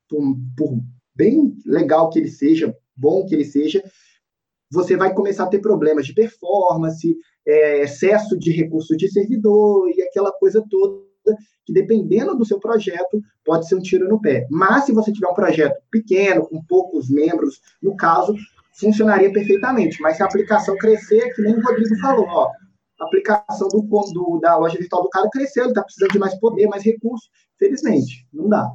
[0.09, 0.21] por,
[0.57, 0.79] por
[1.15, 3.83] bem legal que ele seja, bom que ele seja,
[4.71, 10.01] você vai começar a ter problemas de performance, é, excesso de recursos de servidor e
[10.01, 11.10] aquela coisa toda
[11.65, 14.47] que dependendo do seu projeto, pode ser um tiro no pé.
[14.49, 18.35] Mas se você tiver um projeto pequeno, com poucos membros, no caso,
[18.73, 20.01] funcionaria perfeitamente.
[20.01, 22.49] Mas se a aplicação crescer, que nem o Rodrigo falou, ó,
[22.99, 26.39] a aplicação do, do da loja virtual do cara cresceu, ele está precisando de mais
[26.39, 27.29] poder, mais recursos.
[27.57, 28.71] Felizmente, não dá.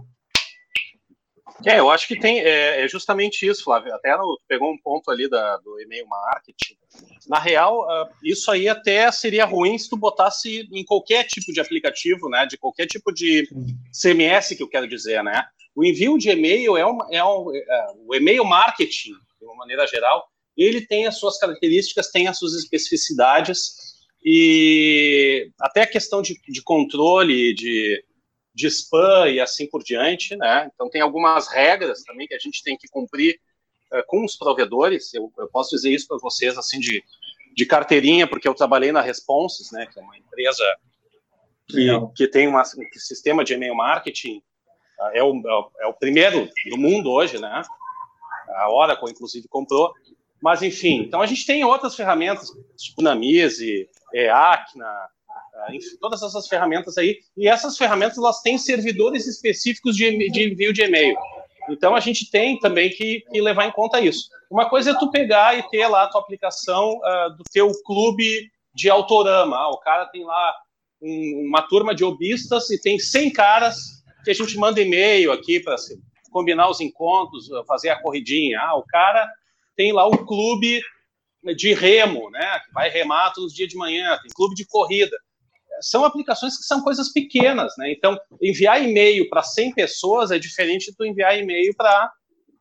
[1.65, 3.95] É, eu acho que tem é, é justamente isso, Flávio.
[3.95, 4.15] Até
[4.47, 6.77] pegou um ponto ali da, do e-mail marketing.
[7.29, 11.61] Na real, uh, isso aí até seria ruim se tu botasse em qualquer tipo de
[11.61, 12.47] aplicativo, né?
[12.47, 13.49] De qualquer tipo de
[13.93, 15.45] CMS que eu quero dizer, né?
[15.75, 19.87] O envio de e-mail é, uma, é um, é, o e-mail marketing, de uma maneira
[19.87, 26.41] geral, ele tem as suas características, tem as suas especificidades e até a questão de,
[26.49, 28.03] de controle, de
[28.57, 30.71] de spam e assim por diante, né?
[30.75, 33.39] Então tem algumas regras também que a gente tem que cumprir
[33.93, 35.13] uh, com os provedores.
[35.13, 37.05] Eu, eu posso dizer isso para vocês assim de,
[37.55, 39.87] de carteirinha, porque eu trabalhei na Responses, né?
[39.93, 40.65] Que é uma empresa
[41.69, 44.39] que, que tem uma, um sistema de e-mail marketing
[44.99, 47.61] uh, é, o, é o primeiro do mundo hoje, né?
[48.49, 49.93] A Oracle inclusive comprou.
[50.41, 53.89] Mas enfim, então a gente tem outras ferramentas, tipo Namise,
[54.33, 55.09] Acna,
[55.71, 57.19] enfim, todas essas ferramentas aí.
[57.37, 61.17] E essas ferramentas elas têm servidores específicos de, de envio de e-mail.
[61.69, 64.29] Então a gente tem também que, que, levar em conta isso.
[64.51, 68.51] Uma coisa é tu pegar e ter lá a tua aplicação uh, do teu clube
[68.75, 69.57] de autorama.
[69.57, 70.55] Ah, o cara tem lá
[71.03, 73.77] um, uma turma de obistas e tem 100 caras
[74.25, 75.75] que a gente manda e-mail aqui para
[76.31, 78.61] combinar os encontros, fazer a corridinha.
[78.61, 79.29] Ah, o cara
[79.75, 80.81] tem lá o clube
[81.57, 82.61] de remo, né?
[82.73, 85.17] Vai remar todos os dias de manhã, tem clube de corrida
[85.81, 87.93] são aplicações que são coisas pequenas, né?
[87.93, 92.11] Então, enviar e-mail para 100 pessoas é diferente tu enviar e-mail para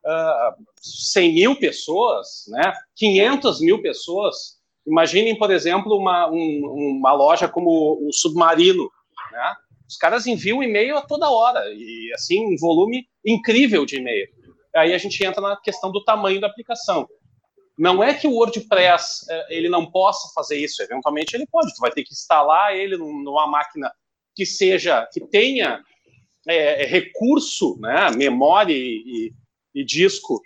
[0.04, 2.72] uh, 100 mil pessoas, né?
[2.94, 4.56] 500 mil pessoas.
[4.86, 8.88] Imaginem, por exemplo, uma, um, uma loja como o Submarino,
[9.32, 9.54] né?
[9.88, 14.26] Os caras enviam e-mail a toda hora e assim um volume incrível de e-mail.
[14.74, 17.08] Aí a gente entra na questão do tamanho da aplicação.
[17.78, 21.74] Não é que o WordPress eh, ele não possa fazer isso, eventualmente ele pode.
[21.74, 23.92] Tu vai ter que instalar ele numa máquina
[24.34, 25.82] que seja, que tenha
[26.46, 29.32] é, recurso, né, memória e,
[29.74, 30.40] e, disco,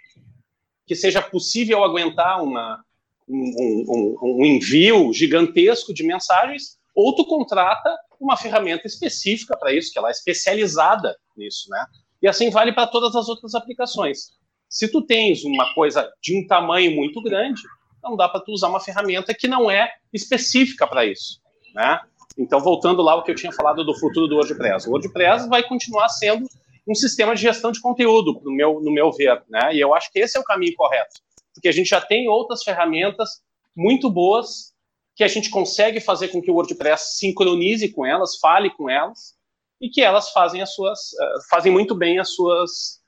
[0.86, 2.82] que seja possível aguentar uma,
[3.28, 9.92] um, um, um, envio gigantesco de mensagens, ou tu contrata uma ferramenta específica para isso,
[9.92, 11.84] que ela é especializada nisso, né?
[12.22, 14.39] E assim vale para todas as outras aplicações.
[14.70, 17.60] Se tu tens uma coisa de um tamanho muito grande,
[18.00, 21.40] não dá para tu usar uma ferramenta que não é específica para isso,
[21.74, 22.00] né?
[22.38, 24.88] Então, voltando lá ao que eu tinha falado do futuro do WordPress.
[24.88, 26.46] O WordPress vai continuar sendo
[26.88, 29.74] um sistema de gestão de conteúdo, no meu, no meu ver, né?
[29.74, 31.20] E eu acho que esse é o caminho correto,
[31.52, 33.42] porque a gente já tem outras ferramentas
[33.76, 34.72] muito boas
[35.16, 39.34] que a gente consegue fazer com que o WordPress sincronize com elas, fale com elas,
[39.80, 42.99] e que elas fazem as suas, uh, fazem muito bem as suas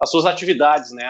[0.00, 1.06] as suas atividades, né,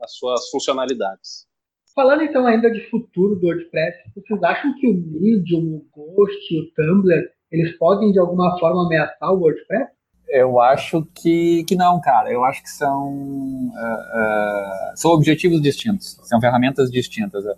[0.00, 1.46] as suas funcionalidades.
[1.94, 6.72] Falando então ainda de futuro do WordPress, vocês acham que o Medium, o Ghost, o
[6.74, 9.90] Tumblr, eles podem de alguma forma ameaçar o WordPress?
[10.26, 12.32] Eu acho que, que não, cara.
[12.32, 17.44] Eu acho que são, uh, uh, são objetivos distintos, são ferramentas distintas.
[17.44, 17.54] Uh,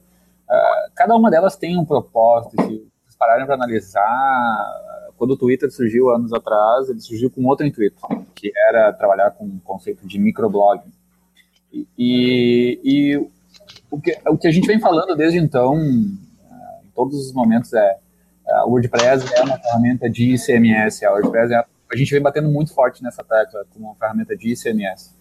[0.96, 2.60] cada uma delas tem um propósito.
[2.60, 7.66] Se vocês pararem para analisar, quando o Twitter surgiu anos atrás, ele surgiu com outro
[7.66, 8.00] intuito,
[8.34, 10.92] que era trabalhar com o conceito de microblogging.
[11.72, 13.16] E, e, e
[13.90, 17.96] o, que, o que a gente vem falando desde então, em todos os momentos, é
[18.66, 22.74] o WordPress é uma ferramenta de ICMS, a WordPress é a gente vem batendo muito
[22.74, 25.14] forte nessa tecla como uma ferramenta de ICMS.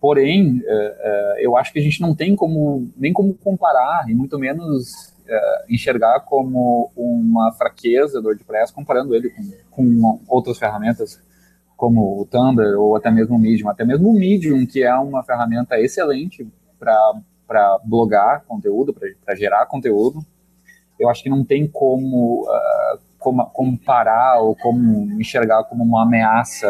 [0.00, 4.14] Porém, uh, uh, eu acho que a gente não tem como nem como comparar e
[4.14, 5.12] muito menos
[5.68, 11.20] enxergar como uma fraqueza do WordPress comparando ele com, com, outras ferramentas
[11.76, 15.22] como o Tumblr ou até mesmo o Medium, até mesmo o Medium que é uma
[15.22, 16.46] ferramenta excelente
[16.78, 20.24] para blogar conteúdo, para gerar conteúdo.
[20.98, 22.46] Eu acho que não tem como
[23.18, 26.68] como, como parar ou como enxergar como uma ameaça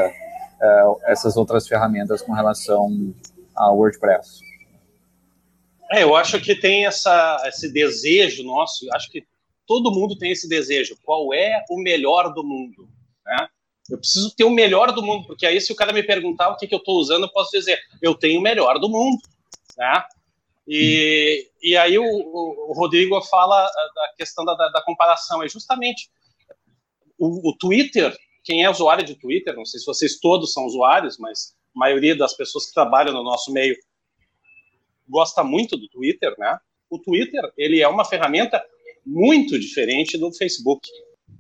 [0.61, 3.12] uh, essas outras ferramentas com relação
[3.55, 4.40] ao WordPress?
[5.90, 9.27] É, eu acho que tem essa, esse desejo nosso, acho que
[9.66, 10.98] todo mundo tem esse desejo.
[11.03, 12.88] Qual é o melhor do mundo?
[13.24, 13.48] Né?
[13.90, 16.57] Eu preciso ter o melhor do mundo, porque aí se o cara me perguntar o
[16.57, 19.18] que, que eu estou usando, eu posso dizer, eu tenho o melhor do mundo.
[19.77, 20.05] Né?
[20.66, 26.11] E, e aí o, o, Rodrigo fala da questão da, da, comparação, é justamente
[27.18, 31.16] o, o Twitter, quem é usuário de Twitter, não sei se vocês todos são usuários,
[31.18, 33.74] mas a maioria das pessoas que trabalham no nosso meio
[35.09, 36.59] gosta muito do Twitter, né?
[36.90, 38.62] O Twitter, ele é uma ferramenta
[39.05, 40.88] muito diferente do Facebook.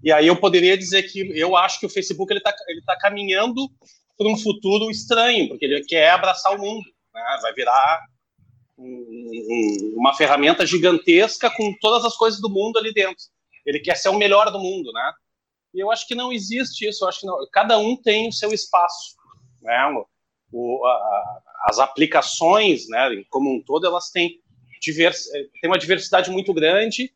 [0.02, 2.96] E aí eu poderia dizer que eu acho que o Facebook ele está ele tá
[2.96, 3.68] caminhando
[4.16, 7.38] para um futuro estranho, porque ele quer abraçar o mundo, né?
[7.42, 8.04] Vai virar
[8.76, 13.24] um, um, uma ferramenta gigantesca com todas as coisas do mundo ali dentro.
[13.66, 15.12] Ele quer ser o melhor do mundo, né?
[15.74, 17.04] E eu acho que não existe isso.
[17.04, 19.16] Eu acho que não, cada um tem o seu espaço.
[19.62, 19.76] Né?
[20.52, 24.40] O, a, as aplicações, né, como um todo, elas têm,
[24.80, 25.24] divers,
[25.60, 27.12] têm uma diversidade muito grande,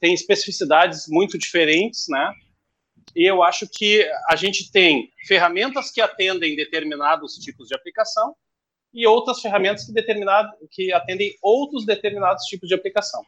[0.00, 2.32] têm especificidades muito diferentes, né?
[3.14, 8.34] E eu acho que a gente tem ferramentas que atendem determinados tipos de aplicação
[8.92, 13.24] e outras ferramentas que, determinado, que atendem outros determinados tipos de aplicação,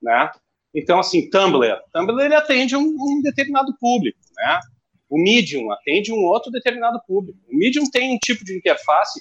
[0.00, 0.30] né?
[0.74, 1.80] Então, assim, Tumblr.
[1.92, 4.60] Tumblr ele atende um, um, determinado público, né?
[5.08, 7.38] O Medium atende um outro determinado público.
[7.48, 9.20] O Medium tem um tipo de interface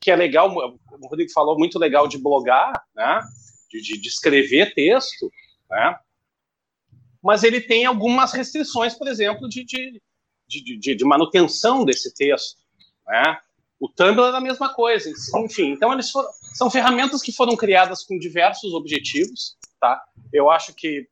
[0.00, 3.20] que é legal, o Rodrigo falou, muito legal de blogar, né?
[3.70, 5.30] De, de, de escrever texto,
[5.68, 5.98] né?
[7.22, 10.00] Mas ele tem algumas restrições, por exemplo, de, de,
[10.48, 12.56] de, de manutenção desse texto,
[13.06, 13.38] né?
[13.78, 15.10] O Tumblr é a mesma coisa,
[15.44, 15.72] enfim.
[15.72, 20.02] Então, eles foram, são ferramentas que foram criadas com diversos objetivos, tá?
[20.32, 21.06] Eu acho que,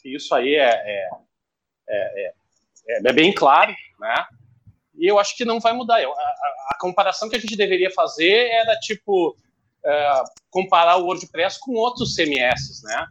[0.00, 1.08] que isso aí é, é,
[1.88, 2.34] é,
[2.88, 4.24] é, bem claro, né?
[4.98, 6.02] E eu acho que não vai mudar.
[6.02, 6.14] Eu, a,
[6.70, 9.36] a, comparação que a gente deveria fazer era, tipo,
[10.50, 13.06] comparar o WordPress com outros CMS, né?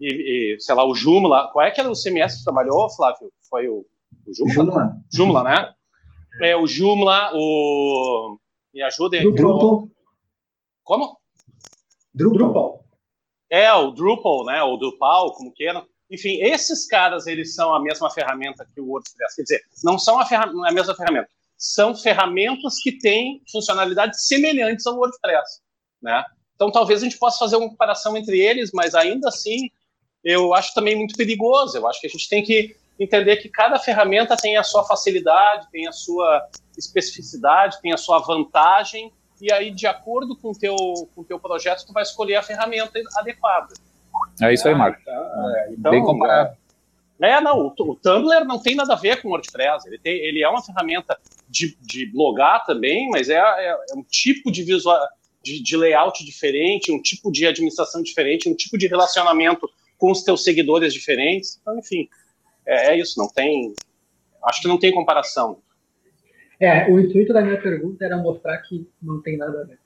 [0.00, 1.50] E, e, sei lá, o Joomla.
[1.52, 3.30] Qual é que era o CMS que trabalhou, Flávio?
[3.48, 3.84] Foi o,
[4.26, 4.54] o Joomla?
[4.54, 4.96] Joomla.
[5.12, 5.74] Joomla, né?
[6.42, 8.38] É, o Joomla, o...
[8.72, 9.30] Me ajudem.
[9.34, 9.88] Drupal.
[10.84, 11.18] Como?
[12.14, 12.84] Drupal.
[13.50, 14.62] É, o Drupal, né?
[14.62, 15.84] O Drupal, como queiram.
[16.10, 19.36] Enfim, esses caras, eles são a mesma ferramenta que o WordPress.
[19.36, 21.28] Quer dizer, não são a, a mesma ferramenta.
[21.56, 25.60] São ferramentas que têm funcionalidades semelhantes ao WordPress,
[26.02, 26.24] né?
[26.54, 29.70] Então, talvez a gente possa fazer uma comparação entre eles, mas ainda assim,
[30.24, 31.76] eu acho também muito perigoso.
[31.78, 35.68] Eu acho que a gente tem que entender que cada ferramenta tem a sua facilidade,
[35.70, 36.46] tem a sua
[36.76, 40.76] especificidade, tem a sua vantagem, e aí, de acordo com o teu,
[41.14, 43.72] com o teu projeto, tu vai escolher a ferramenta adequada.
[44.42, 45.00] É isso aí, Marco.
[45.00, 46.56] Então, é, então, Bem comparado.
[47.20, 49.86] É, é, não, o, o, Tumblr não tem nada a ver com o WordPress.
[49.86, 54.02] Ele, tem, ele é uma ferramenta de, de blogar também, mas é, é, é um
[54.02, 54.98] tipo de visual,
[55.42, 60.22] de, de, layout diferente, um tipo de administração diferente, um tipo de relacionamento com os
[60.22, 61.58] teus seguidores diferentes.
[61.60, 62.08] Então, enfim,
[62.66, 63.74] é, é isso, não tem.
[64.44, 65.58] Acho que não tem comparação.
[66.58, 69.79] É, o intuito da minha pergunta era mostrar que não tem nada a ver.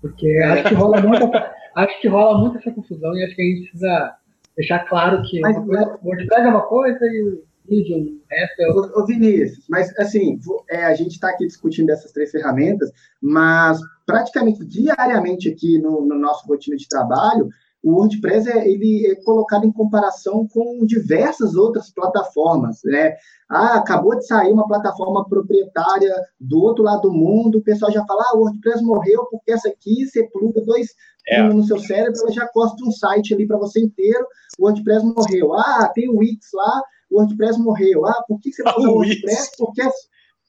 [0.00, 1.30] Porque acho que rola muito,
[1.74, 4.16] acho que rola muito essa confusão e acho que a gente precisa
[4.56, 8.60] deixar claro que mas, coisa, o WordPress é uma coisa e o Medium, o resto
[8.60, 8.98] é outra.
[8.98, 14.64] Ô, Vinícius, mas assim, é, a gente está aqui discutindo essas três ferramentas, mas praticamente
[14.64, 17.48] diariamente aqui no, no nosso rotina de trabalho,
[17.82, 23.14] o WordPress é, ele é colocado em comparação com diversas outras plataformas, né?
[23.48, 28.04] Ah, acabou de sair uma plataforma proprietária do outro lado do mundo, o pessoal já
[28.04, 30.88] fala, ah, o WordPress morreu porque essa aqui você pluga dois
[31.28, 31.42] é.
[31.42, 34.26] no seu cérebro, ela já costa um site ali para você inteiro,
[34.58, 35.54] o WordPress morreu.
[35.54, 38.06] Ah, tem o Wix lá, o WordPress morreu.
[38.06, 39.50] Ah, por que você vai usar o WordPress?
[39.56, 39.82] Porque,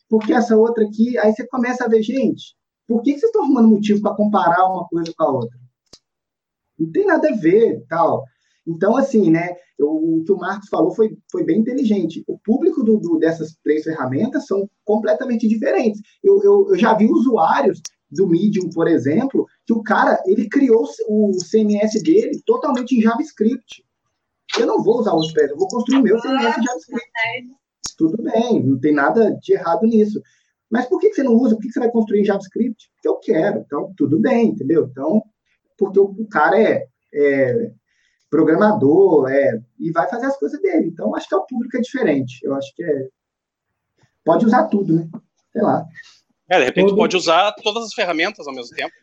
[0.09, 1.17] porque essa outra aqui.
[1.19, 2.55] Aí você começa a ver, gente,
[2.87, 5.68] por que vocês estão arrumando motivo para comparar uma coisa com a outra?
[6.79, 8.23] Não tem nada a ver, tal.
[8.67, 12.23] Então, assim, né, o que o Marcos falou foi, foi bem inteligente.
[12.27, 16.01] O público do, do dessas três ferramentas são completamente diferentes.
[16.23, 20.85] Eu, eu, eu, já vi usuários do Medium, por exemplo, que o cara, ele criou
[21.07, 23.83] o CMS dele totalmente em JavaScript.
[24.59, 27.11] Eu não vou usar o WordPress, eu vou construir o meu CMS em JavaScript.
[27.97, 30.21] Tudo bem, não tem nada de errado nisso.
[30.69, 31.55] Mas por que você não usa?
[31.55, 32.89] Por que você vai construir em JavaScript?
[32.93, 33.59] Porque eu quero.
[33.59, 34.87] Então, tudo bem, entendeu?
[34.89, 35.23] Então,
[35.79, 37.71] porque o, cara é, é
[38.29, 40.87] programador, é, e vai fazer as coisas dele.
[40.87, 42.39] Então, acho que é o público é diferente.
[42.43, 43.07] Eu acho que é.
[44.23, 45.09] Pode usar tudo, né?
[45.51, 45.85] Sei lá.
[46.49, 46.97] É, de repente Todo...
[46.97, 48.93] pode usar todas as ferramentas ao mesmo tempo.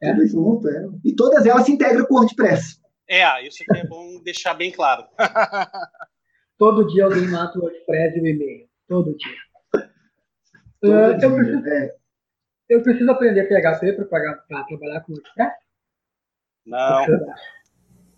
[0.00, 0.12] É.
[0.12, 0.88] Tudo junto, é.
[1.04, 2.80] E todas elas se integram com o WordPress.
[3.08, 5.04] É, isso aqui é bom deixar bem claro.
[6.58, 8.68] Todo dia alguém mata o WordPress e o e-mail.
[8.88, 9.36] Todo dia.
[10.80, 11.94] Todo uh, dia eu, preciso, é.
[12.68, 15.65] eu preciso aprender PHP para trabalhar com WordPress?
[16.66, 17.06] Não.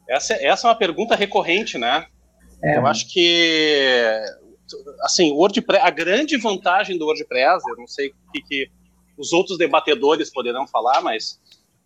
[0.08, 2.06] Essa, essa é uma pergunta recorrente, né?
[2.62, 2.78] É.
[2.78, 4.24] Eu acho que
[5.02, 8.70] assim, WordPress, a grande vantagem do WordPress, eu não sei o que, que
[9.16, 11.40] os outros debatedores poderão falar, mas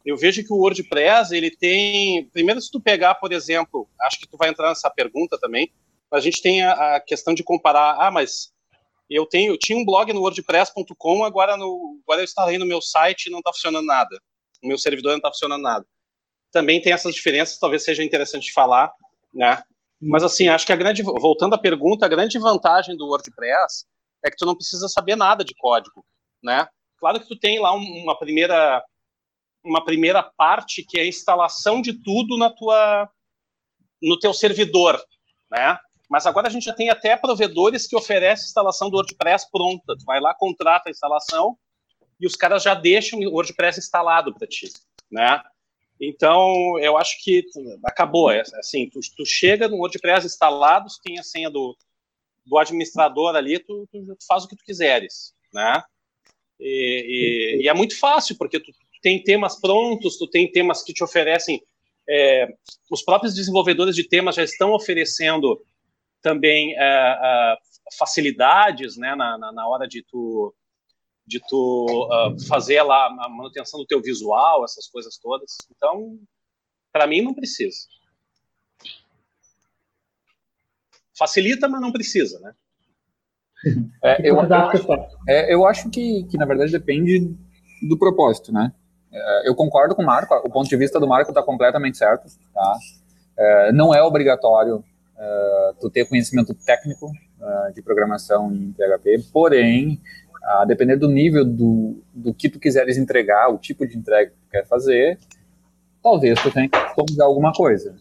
[0.04, 4.28] eu vejo que o WordPress, ele tem, primeiro se tu pegar, por exemplo, acho que
[4.28, 5.70] tu vai entrar nessa pergunta também,
[6.10, 8.52] a gente tem a, a questão de comparar, ah, mas
[9.08, 12.82] eu tenho, eu tinha um blog no wordpress.com, agora no, agora eu instalei no meu
[12.82, 14.20] site e não está funcionando nada.
[14.62, 15.86] O meu servidor não está funcionando nada
[16.52, 18.92] também tem essas diferenças, talvez seja interessante falar,
[19.32, 19.62] né?
[20.00, 23.86] Mas assim, acho que a grande, voltando à pergunta, a grande vantagem do WordPress
[24.24, 26.04] é que tu não precisa saber nada de código,
[26.42, 26.66] né?
[26.98, 28.84] Claro que tu tem lá uma primeira
[29.64, 33.08] uma primeira parte que é a instalação de tudo na tua
[34.00, 35.00] no teu servidor,
[35.50, 35.78] né?
[36.10, 39.96] Mas agora a gente já tem até provedores que oferecem instalação do WordPress pronta.
[39.96, 41.56] Tu vai lá, contrata a instalação
[42.20, 44.68] e os caras já deixam o WordPress instalado para ti,
[45.10, 45.42] né?
[46.04, 47.44] Então, eu acho que
[47.84, 48.28] acabou.
[48.28, 51.76] É, assim, tu, tu chega no WordPress instalado, tu tem a senha do,
[52.44, 55.80] do administrador ali, tu, tu, tu faz o que tu quiseres, né?
[56.58, 60.92] E, e, e, é muito fácil, porque tu, tem temas prontos, tu tem temas que
[60.92, 61.62] te oferecem.
[62.08, 62.48] É,
[62.90, 65.64] os próprios desenvolvedores de temas já estão oferecendo
[66.20, 67.56] também é, é
[67.96, 70.52] facilidades, né, na, na, na hora de tu
[71.26, 75.56] de tu uh, fazer lá a manutenção do teu visual, essas coisas todas.
[75.74, 76.18] Então,
[76.92, 77.86] para mim não precisa.
[81.16, 82.52] Facilita, mas não precisa, né?
[84.02, 84.36] É, eu,
[85.28, 87.32] é, eu acho que, que, na verdade, depende
[87.88, 88.72] do propósito, né?
[89.12, 92.26] É, eu concordo com o Marco, o ponto de vista do Marco está completamente certo,
[92.52, 92.78] tá?
[93.38, 94.82] É, não é obrigatório
[95.16, 100.00] é, tu ter conhecimento técnico é, de programação em PHP, porém,
[100.42, 104.36] a depender do nível do, do que tu quiseres entregar, o tipo de entrega que
[104.36, 105.18] tu quer fazer,
[106.02, 107.96] talvez tu tenha que customizar alguma coisa.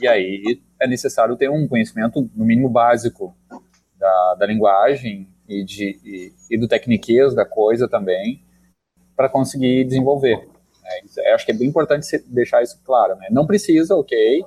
[0.00, 3.34] E aí é necessário ter um conhecimento, no mínimo básico,
[3.98, 8.42] da, da linguagem e, de, e, e do tecniquez da coisa também,
[9.16, 10.48] para conseguir desenvolver.
[11.18, 13.16] É, acho que é bem importante deixar isso claro.
[13.16, 13.28] Né?
[13.30, 14.44] Não precisa, ok,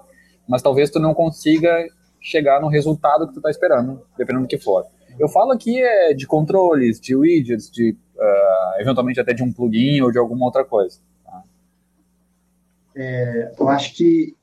[0.48, 1.86] mas talvez tu não consiga
[2.20, 4.86] chegar no resultado que tu está esperando, dependendo do que for.
[5.20, 10.02] Eu falo aqui é de controles, de widgets, de uh, eventualmente até de um plugin
[10.02, 11.00] ou de alguma outra coisa.
[11.24, 11.44] Tá?
[12.96, 14.36] É, eu acho que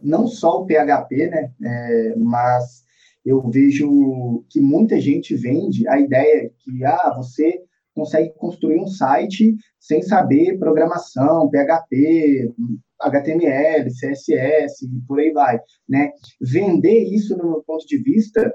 [0.00, 2.84] não só o PHP, né, é, mas
[3.24, 7.62] eu vejo que muita gente vende a ideia que ah, você
[7.94, 12.52] consegue construir um site sem saber programação, PHP,
[13.00, 15.58] HTML, CSS e por aí vai,
[15.88, 16.10] né?
[16.40, 18.52] Vender isso no meu ponto de vista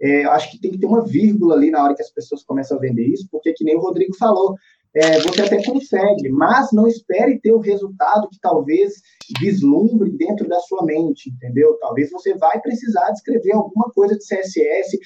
[0.00, 2.78] é, acho que tem que ter uma vírgula ali na hora que as pessoas começam
[2.78, 4.54] a vender isso, porque, que nem o Rodrigo falou,
[4.94, 8.94] é, você até consegue, mas não espere ter o resultado que talvez
[9.40, 11.76] vislumbre dentro da sua mente, entendeu?
[11.80, 14.98] Talvez você vai precisar escrever alguma coisa de CSS,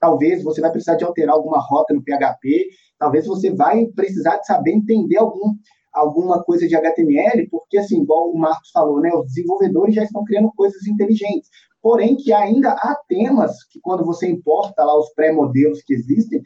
[0.00, 4.46] talvez você vai precisar de alterar alguma rota no PHP, talvez você vai precisar de
[4.46, 5.54] saber entender algum,
[5.92, 10.24] alguma coisa de HTML, porque, assim, igual o Marcos falou, né, os desenvolvedores já estão
[10.24, 11.48] criando coisas inteligentes
[11.84, 16.40] porém que ainda há temas que quando você importa lá os pré-modelos que existem,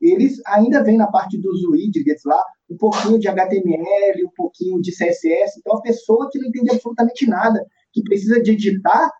[0.00, 2.40] eles ainda vêm na parte dos widgets lá,
[2.70, 7.26] um pouquinho de HTML, um pouquinho de CSS, então a pessoa que não entende absolutamente
[7.26, 9.10] nada, que precisa de editar,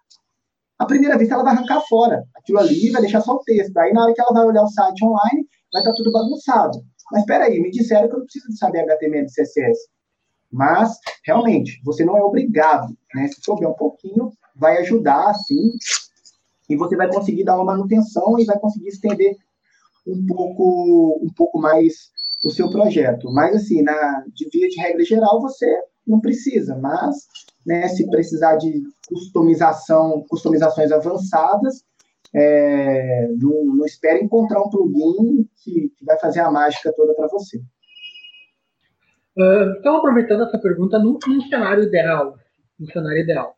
[0.78, 3.92] a primeira vez ela vai arrancar fora, aquilo ali vai deixar só o texto, aí
[3.92, 6.78] na hora que ela vai olhar o site online, vai estar tudo bagunçado.
[7.10, 9.88] Mas espera aí, me disseram que eu não preciso saber HTML e CSS.
[10.52, 10.96] Mas,
[11.26, 13.26] realmente, você não é obrigado, né?
[13.26, 15.70] Se souber um pouquinho, vai ajudar, sim.
[16.68, 19.36] e você vai conseguir dar uma manutenção e vai conseguir estender
[20.06, 22.12] um pouco, um pouco mais
[22.44, 23.30] o seu projeto.
[23.32, 25.66] Mas, assim, na, de via de regra geral, você
[26.06, 27.16] não precisa, mas
[27.66, 31.82] né, se precisar de customização, customizações avançadas,
[32.34, 37.28] é, não, não espere encontrar um plugin que, que vai fazer a mágica toda para
[37.28, 37.58] você.
[39.36, 42.36] Uh, então, aproveitando essa pergunta, num, num cenário ideal,
[42.78, 43.56] no cenário ideal,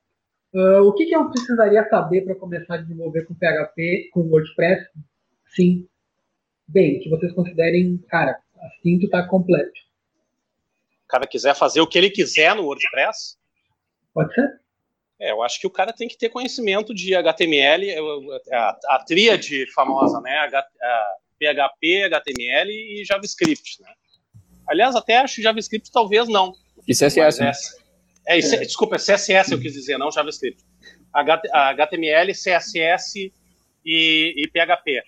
[0.57, 4.89] uh, o que, que eu precisaria saber para começar a desenvolver com PHP, com WordPress?
[5.55, 5.87] Sim,
[6.67, 9.87] bem, que vocês considerem, cara, assim tu tá completo.
[11.05, 13.37] O cara quiser fazer o que ele quiser no WordPress?
[14.13, 14.61] Pode ser.
[15.19, 17.87] É, eu acho que o cara tem que ter conhecimento de HTML,
[18.53, 20.37] a, a tríade famosa, né?
[20.39, 23.93] H, a PHP, HTML e JavaScript, né?
[24.69, 26.53] Aliás, até acho JavaScript talvez não.
[26.87, 27.53] E CSS, né?
[28.27, 30.65] É, é, desculpa, CSS eu quis dizer, não JavaScript.
[31.13, 33.33] HTML, CSS
[33.85, 35.03] e, e PHP.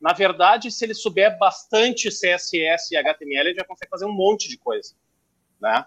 [0.00, 4.48] Na verdade, se ele souber bastante CSS e HTML, ele já consegue fazer um monte
[4.48, 4.94] de coisa,
[5.60, 5.84] né?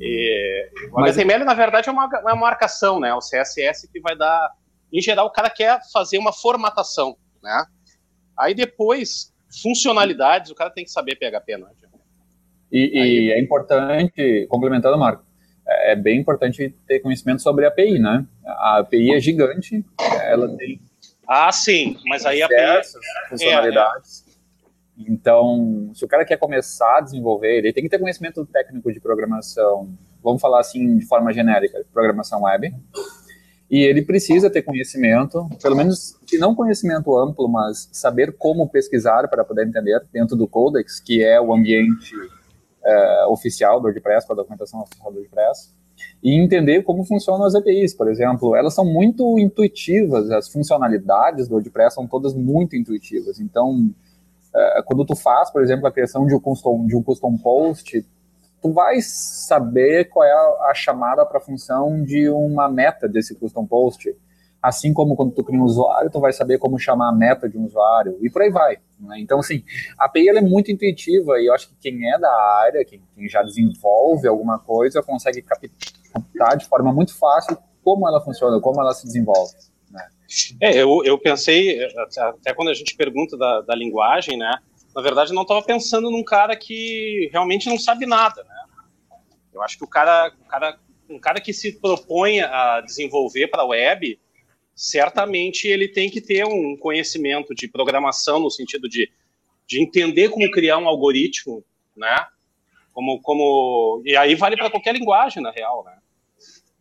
[0.00, 1.16] E, o Mas...
[1.16, 3.12] HTML, na verdade, é uma, é uma marcação, né?
[3.14, 4.52] O CSS que vai dar...
[4.92, 7.64] Em geral, o cara quer fazer uma formatação, né?
[8.38, 9.32] Aí depois,
[9.62, 11.72] funcionalidades, o cara tem que saber PHP, não é?
[12.70, 15.24] E, Aí, e é importante, complementando, Marco,
[15.66, 18.26] é, é bem importante ter conhecimento sobre a API, né?
[18.44, 19.84] A API é gigante,
[20.22, 20.80] ela tem
[21.26, 22.88] ah, sim, mas aí a API
[23.28, 24.24] funcionalidades.
[24.26, 24.34] É, é.
[25.08, 29.00] Então, se o cara quer começar a desenvolver, ele tem que ter conhecimento técnico de
[29.00, 29.88] programação,
[30.22, 32.72] vamos falar assim de forma genérica, programação web.
[33.70, 39.26] E ele precisa ter conhecimento, pelo menos, se não conhecimento amplo, mas saber como pesquisar
[39.26, 42.14] para poder entender dentro do Codex, que é o ambiente
[42.84, 45.72] é, oficial do WordPress, com a documentação oficial do WordPress
[46.22, 48.56] e entender como funcionam as APIs, por exemplo.
[48.56, 53.38] Elas são muito intuitivas, as funcionalidades do WordPress são todas muito intuitivas.
[53.40, 53.90] Então,
[54.54, 58.04] é, quando tu faz, por exemplo, a criação de um custom, de um custom post,
[58.62, 63.34] tu vai saber qual é a, a chamada para a função de uma meta desse
[63.34, 64.14] custom post.
[64.64, 67.58] Assim como quando tu cria um usuário, tu vai saber como chamar a meta de
[67.58, 68.78] um usuário e por aí vai.
[68.98, 69.18] Né?
[69.18, 69.62] Então, assim,
[69.98, 72.32] a API é muito intuitiva e eu acho que quem é da
[72.64, 78.22] área, quem, quem já desenvolve alguma coisa, consegue captar de forma muito fácil como ela
[78.22, 79.52] funciona, como ela se desenvolve.
[79.90, 80.08] Né?
[80.62, 81.78] É, eu, eu pensei,
[82.18, 84.60] até quando a gente pergunta da, da linguagem, né?
[84.96, 89.18] Na verdade, não estava pensando num cara que realmente não sabe nada, né?
[89.52, 93.62] Eu acho que o cara, o cara um cara que se propõe a desenvolver para
[93.62, 94.18] a web,
[94.74, 99.10] certamente ele tem que ter um conhecimento de programação no sentido de,
[99.66, 101.64] de entender como criar um algoritmo,
[101.96, 102.26] né?
[102.92, 105.98] Como, como e aí vale para qualquer linguagem na real, né?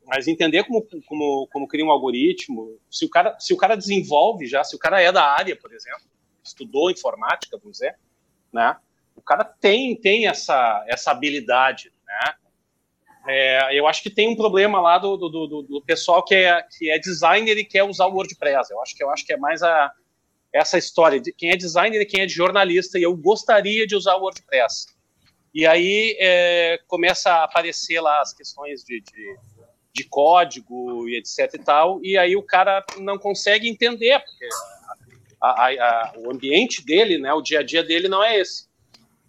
[0.05, 4.47] Mas entender como, como, como criar um algoritmo, se o cara se o cara desenvolve
[4.47, 6.03] já, se o cara é da área, por exemplo,
[6.43, 7.95] estudou informática, vamos dizer,
[8.51, 8.75] né?
[9.15, 12.35] O cara tem tem essa essa habilidade, né?
[13.27, 16.61] É, eu acho que tem um problema lá do, do, do, do, pessoal que é,
[16.77, 18.71] que é designer e quer usar o WordPress.
[18.71, 19.91] Eu acho que eu acho que é mais a,
[20.51, 22.99] essa história de quem é designer e quem é de jornalista.
[22.99, 24.87] E eu gostaria de usar o WordPress.
[25.53, 29.37] E aí é, começa a aparecer lá as questões de, de,
[29.93, 32.03] de, código e etc e tal.
[32.03, 34.47] E aí o cara não consegue entender porque
[35.39, 38.67] a, a, a, o ambiente dele, né, o dia a dia dele não é esse.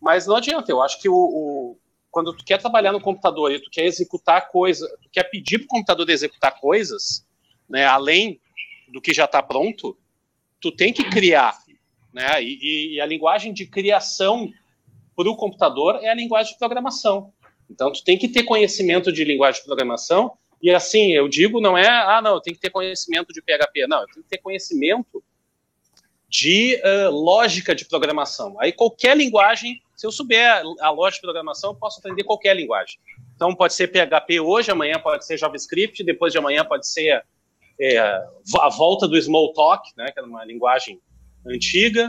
[0.00, 0.72] Mas não adianta.
[0.72, 1.78] Eu acho que o, o
[2.14, 5.64] quando tu quer trabalhar no computador e tu quer executar coisas, tu quer pedir para
[5.64, 7.26] o computador executar coisas,
[7.68, 8.40] né, além
[8.88, 9.98] do que já está pronto,
[10.60, 11.58] tu tem que criar,
[12.12, 12.40] né?
[12.40, 14.48] E, e a linguagem de criação
[15.16, 17.32] para o computador é a linguagem de programação.
[17.68, 21.76] Então tu tem que ter conhecimento de linguagem de programação e assim eu digo não
[21.76, 24.38] é ah não eu tenho que ter conhecimento de PHP não eu tenho que ter
[24.38, 25.22] conhecimento
[26.28, 28.54] de uh, lógica de programação.
[28.60, 32.98] Aí qualquer linguagem se eu souber a lógica de programação, eu posso aprender qualquer linguagem.
[33.34, 37.24] Então, pode ser PHP hoje, amanhã pode ser JavaScript, depois de amanhã pode ser
[37.80, 41.00] é, a volta do Smalltalk, né, que é uma linguagem
[41.46, 42.08] antiga,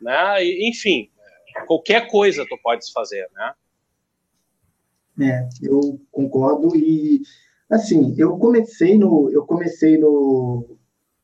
[0.00, 1.10] né, e, enfim,
[1.66, 3.52] qualquer coisa tu podes fazer, né.
[5.20, 7.20] É, eu concordo e
[7.70, 10.78] assim, eu comecei no eu comecei no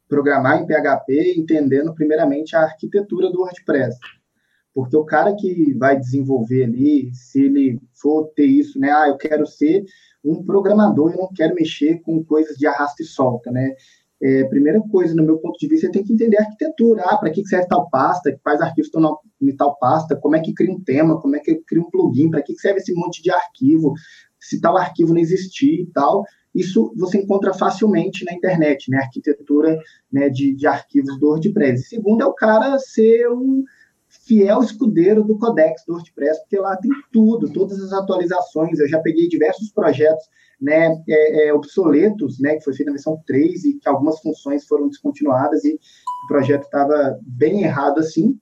[0.06, 3.98] programar em PHP entendendo primeiramente a arquitetura do WordPress.
[4.74, 8.90] Porque o cara que vai desenvolver ali, se ele for ter isso, né?
[8.90, 9.84] Ah, eu quero ser
[10.24, 13.74] um programador, eu não quero mexer com coisas de arrasta e solta, né?
[14.20, 17.02] É, primeira coisa, no meu ponto de vista, você tem que entender a arquitetura.
[17.04, 18.36] Ah, para que serve tal pasta?
[18.42, 20.16] Quais arquivos estão em tal pasta?
[20.16, 21.20] Como é que cria um tema?
[21.20, 22.30] Como é que cria um plugin?
[22.30, 23.94] Para que serve esse monte de arquivo?
[24.40, 26.24] Se tal arquivo não existir e tal.
[26.54, 28.98] isso você encontra facilmente na internet, né?
[28.98, 29.78] Arquitetura
[30.12, 31.82] né, de, de arquivos do WordPress.
[31.82, 33.62] E segundo é o cara ser um
[34.28, 38.78] fiel escudeiro do Codex do WordPress, porque lá tem tudo, todas as atualizações.
[38.78, 40.24] Eu já peguei diversos projetos
[40.60, 44.66] né, é, é, obsoletos, né, que foi feito na versão 3 e que algumas funções
[44.66, 48.38] foram descontinuadas e o projeto estava bem errado assim.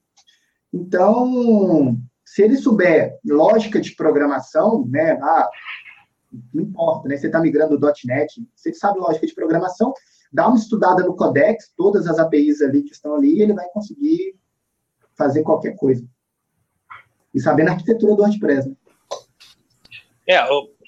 [0.73, 5.49] Então, se ele souber lógica de programação, né, ah,
[6.53, 9.93] não importa, né, você está migrando do .NET, você sabe lógica de programação,
[10.33, 14.35] dá uma estudada no Codex, todas as APIs ali que estão ali, ele vai conseguir
[15.17, 16.05] fazer qualquer coisa.
[17.33, 18.75] E sabendo a arquitetura do WordPress, né?
[20.27, 20.39] É,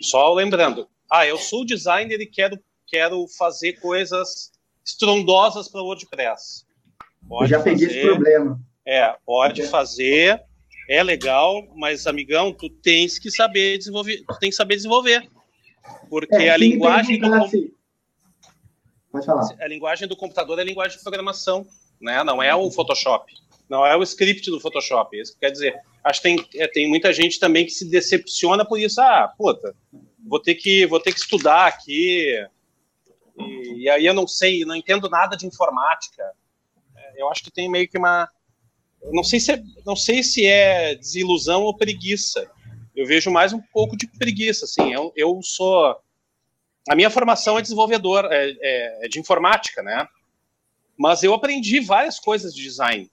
[0.02, 4.52] só lembrando, ah, eu sou designer e quero, quero fazer coisas
[4.86, 6.66] estrondosas para o WordPress.
[7.28, 8.60] Pode eu já peguei fazer, esse problema.
[8.86, 9.68] É, pode é.
[9.68, 10.42] fazer,
[10.90, 15.30] é legal, mas, amigão, tu tens que saber desenvolver, tu tem que saber desenvolver.
[16.10, 17.72] Porque é, a linguagem do assim.
[19.12, 19.48] Pode falar.
[19.60, 21.66] A linguagem do computador é a linguagem de programação,
[22.02, 22.24] né?
[22.24, 23.32] Não é o Photoshop.
[23.70, 25.16] Não é o script do Photoshop.
[25.16, 28.80] Isso quer dizer, acho que tem, é, tem muita gente também que se decepciona por
[28.80, 29.00] isso.
[29.00, 29.76] Ah, puta,
[30.28, 32.34] vou ter que, vou ter que estudar aqui.
[33.38, 36.24] E, e aí eu não sei, não entendo nada de informática.
[36.96, 38.28] É, eu acho que tem meio que uma.
[39.14, 42.50] Não sei, se é, não sei se é desilusão ou preguiça.
[42.96, 44.66] Eu vejo mais um pouco de preguiça.
[44.66, 45.96] Assim, eu, eu sou.
[46.90, 50.08] A minha formação é desenvolvedor, é, é, é de informática, né?
[50.98, 53.10] Mas eu aprendi várias coisas de design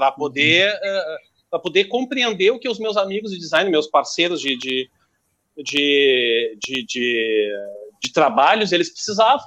[0.00, 1.58] para poder, uhum.
[1.58, 4.90] uh, poder compreender o que os meus amigos de design, meus parceiros de, de,
[5.58, 7.52] de, de, de,
[8.02, 9.46] de trabalhos, eles precisavam,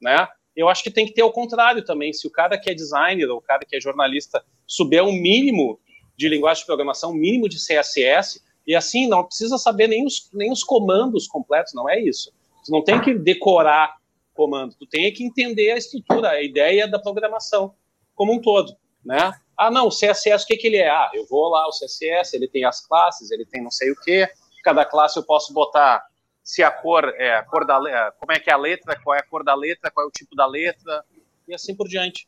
[0.00, 0.26] né?
[0.56, 2.10] Eu acho que tem que ter o contrário também.
[2.10, 5.78] Se o cara que é designer ou o cara que é jornalista souber um mínimo
[6.16, 10.30] de linguagem de programação, um mínimo de CSS, e assim, não precisa saber nem os,
[10.32, 12.32] nem os comandos completos, não é isso.
[12.62, 13.96] Você não tem que decorar
[14.32, 17.74] comando, tu tem que entender a estrutura, a ideia da programação
[18.14, 18.74] como um todo,
[19.04, 19.32] né?
[19.56, 20.90] Ah, não, o CSS, o que, que ele é?
[20.90, 23.96] Ah, eu vou lá, o CSS, ele tem as classes, ele tem não sei o
[23.96, 24.28] que,
[24.62, 26.02] cada classe eu posso botar
[26.42, 27.78] se a cor é a cor da
[28.18, 30.12] como é que é a letra, qual é a cor da letra, qual é o
[30.12, 31.04] tipo da letra
[31.46, 32.26] e assim por diante.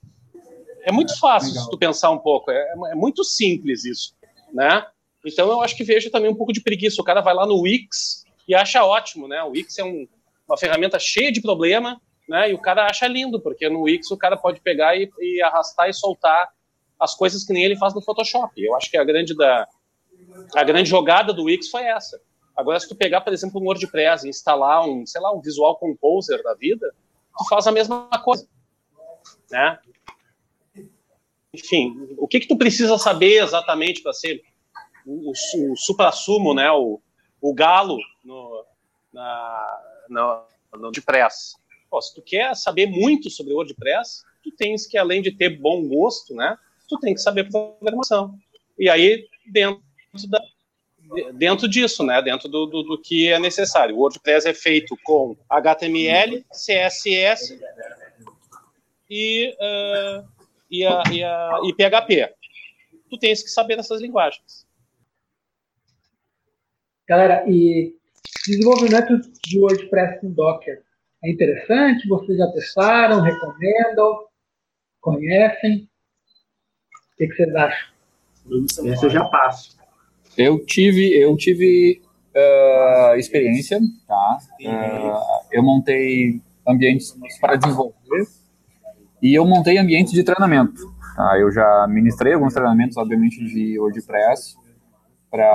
[0.83, 4.15] É muito fácil se tu pensar um pouco, é, é, muito simples isso,
[4.53, 4.87] né?
[5.25, 7.01] Então eu acho que vejo também um pouco de preguiça.
[7.01, 9.43] O cara vai lá no Wix e acha ótimo, né?
[9.43, 10.07] O Wix é um,
[10.47, 12.51] uma ferramenta cheia de problema, né?
[12.51, 15.89] E o cara acha lindo, porque no Wix o cara pode pegar e, e arrastar
[15.89, 16.51] e soltar
[16.99, 18.53] as coisas que nem ele faz no Photoshop.
[18.63, 19.67] Eu acho que a grande da,
[20.55, 22.21] a grande jogada do Wix foi essa.
[22.57, 25.77] Agora, se tu pegar, por exemplo, um WordPress e instalar um, sei lá, um Visual
[25.77, 26.95] Composer da vida,
[27.37, 28.47] tu faz a mesma coisa,
[29.51, 29.79] né?
[31.53, 34.43] Enfim, o que que tu precisa saber exatamente para ser
[35.05, 36.71] o, o, o supra-sumo, né?
[36.71, 37.01] O,
[37.41, 38.65] o galo no,
[39.13, 41.57] na, no, no WordPress.
[41.91, 45.61] Pô, se tu quer saber muito sobre o WordPress, tu tens que, além de ter
[45.61, 46.57] bom gosto, né?
[46.89, 48.35] Tu tem que saber programação.
[48.79, 49.83] E aí, dentro
[50.29, 50.41] da,
[51.35, 53.95] dentro disso, né, dentro do, do, do, que é necessário.
[53.95, 57.59] O WordPress é feito com HTML, CSS
[59.11, 60.27] e, uh,
[60.71, 62.35] e, a, e, a, e PHP.
[63.11, 64.67] Tu tens que saber essas linguagens.
[67.07, 67.95] Galera, e
[68.47, 70.83] desenvolvimento de WordPress com Docker
[71.23, 72.09] é interessante?
[72.09, 74.27] Vocês já testaram, recomendam,
[75.01, 75.89] conhecem?
[77.15, 77.95] O que, que vocês acham?
[78.93, 79.77] Esse eu já passo.
[80.37, 82.03] Eu tive, eu tive
[82.35, 84.39] uh, experiência, tá?
[84.61, 88.27] Uh, eu montei ambientes para desenvolver
[89.23, 90.83] e eu montei ambientes de treinamento.
[91.17, 91.39] Tá?
[91.39, 94.57] Eu já ministrei alguns treinamentos, obviamente, de WordPress
[95.31, 95.49] para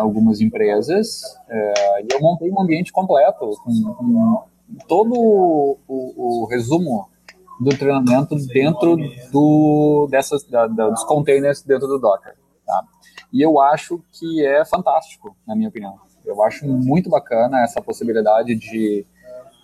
[0.00, 4.44] algumas empresas uh, e eu montei um ambiente completo com, com
[4.88, 7.08] todo o, o, resumo
[7.60, 8.96] do treinamento dentro
[9.30, 12.34] do, dessas, da, da, dos containers dentro do Docker.
[12.66, 12.82] Tá?
[13.32, 15.98] E eu acho que é fantástico, na minha opinião.
[16.24, 19.06] Eu acho muito bacana essa possibilidade de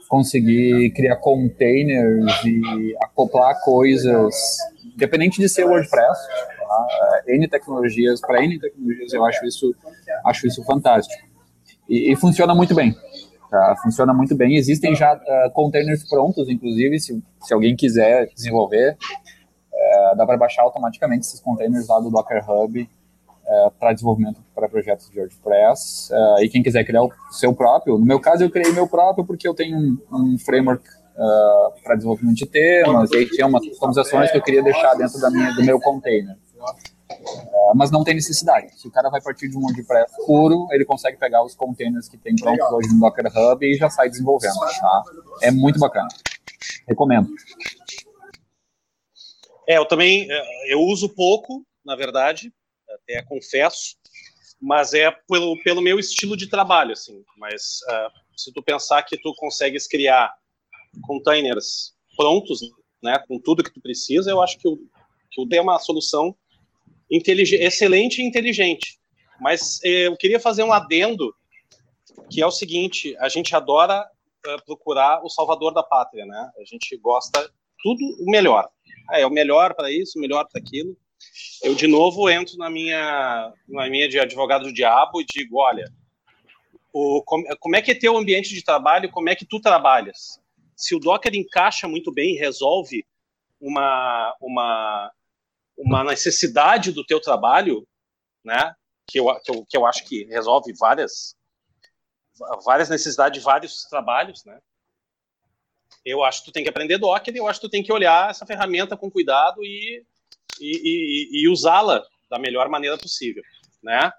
[0.08, 4.34] conseguir criar containers e acoplar coisas,
[4.94, 6.18] independente de ser WordPress,
[6.58, 7.22] tá?
[7.28, 9.74] N tecnologias, para N tecnologias, eu acho isso,
[10.26, 11.24] acho isso fantástico.
[11.88, 12.94] E, e funciona muito bem.
[13.50, 13.74] Tá?
[13.82, 14.54] Funciona muito bem.
[14.56, 18.96] Existem já uh, containers prontos, inclusive, se, se alguém quiser desenvolver,
[19.72, 24.68] uh, dá para baixar automaticamente esses containers lá do Docker Hub uh, para desenvolvimento para
[24.68, 26.10] projetos de WordPress.
[26.40, 29.48] e quem quiser criar o seu próprio, no meu caso eu criei meu próprio porque
[29.48, 30.84] eu tenho um, um framework
[31.82, 35.30] para desenvolvimento de temas, e aí tinha umas customizações que eu queria deixar dentro da
[35.30, 36.36] minha, do meu container.
[37.10, 38.78] É, mas não tem necessidade.
[38.78, 42.16] Se o cara vai partir de um WordPress puro, ele consegue pegar os containers que
[42.16, 44.58] tem prontos hoje no Docker Hub e já sai desenvolvendo.
[44.58, 45.02] Tá?
[45.42, 46.08] É muito bacana.
[46.86, 47.30] Recomendo.
[49.68, 52.52] É, eu também é, eu uso pouco, na verdade,
[52.88, 53.96] até confesso,
[54.60, 57.24] mas é pelo, pelo meu estilo de trabalho, assim.
[57.38, 60.34] Mas uh, se tu pensar que tu consegues criar
[61.02, 62.60] containers prontos,
[63.02, 64.76] né, com tudo que tu precisa, eu acho que o,
[65.30, 66.36] que o D é uma solução
[67.10, 68.98] excelente e inteligente.
[69.40, 71.34] Mas eh, eu queria fazer um adendo,
[72.30, 74.06] que é o seguinte, a gente adora
[74.46, 76.50] uh, procurar o salvador da pátria, né?
[76.58, 77.50] A gente gosta
[77.82, 78.68] tudo o melhor.
[79.08, 80.96] Ah, é o melhor para isso, o melhor para aquilo.
[81.62, 85.90] Eu, de novo, entro na minha, na minha de advogado do diabo e digo, olha,
[86.92, 90.40] o, como, como é que é teu ambiente de trabalho, como é que tu trabalhas?
[90.80, 93.04] se o Docker encaixa muito bem e resolve
[93.60, 95.12] uma, uma,
[95.84, 97.86] uma necessidade do teu trabalho,
[98.44, 98.74] né,
[99.06, 101.34] que eu, que eu, que eu acho que resolve várias,
[102.64, 104.58] várias necessidades de vários trabalhos, né,
[106.04, 108.30] eu acho que tu tem que aprender Docker eu acho que tu tem que olhar
[108.30, 110.04] essa ferramenta com cuidado e,
[110.60, 113.42] e, e, e usá-la da melhor maneira possível,
[113.82, 114.10] né?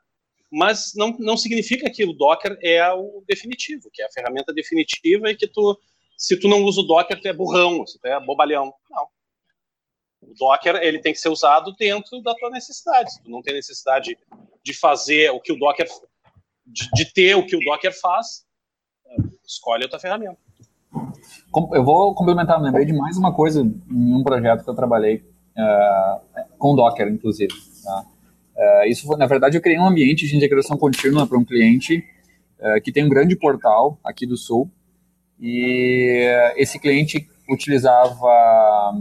[0.51, 5.31] Mas não, não significa que o Docker é o definitivo, que é a ferramenta definitiva
[5.31, 5.79] e que tu
[6.21, 8.71] se tu não usa o Docker, tu é burrão, tu é bobalhão.
[8.91, 9.07] Não.
[10.21, 13.13] O Docker ele tem que ser usado dentro da tua necessidade.
[13.13, 14.17] Se tu não tem necessidade
[14.63, 15.87] de fazer o que o Docker,
[16.65, 18.45] de, de ter o que o Docker faz,
[19.45, 20.37] escolhe outra ferramenta.
[21.73, 25.17] Eu vou complementar, me lembrei de mais uma coisa em um projeto que eu trabalhei
[25.57, 27.53] uh, com Docker, inclusive.
[27.83, 28.05] Tá?
[28.55, 32.05] Uh, isso foi, na verdade, eu criei um ambiente de integração contínua para um cliente
[32.59, 34.69] uh, que tem um grande portal aqui do Sul,
[35.39, 38.93] e esse cliente utilizava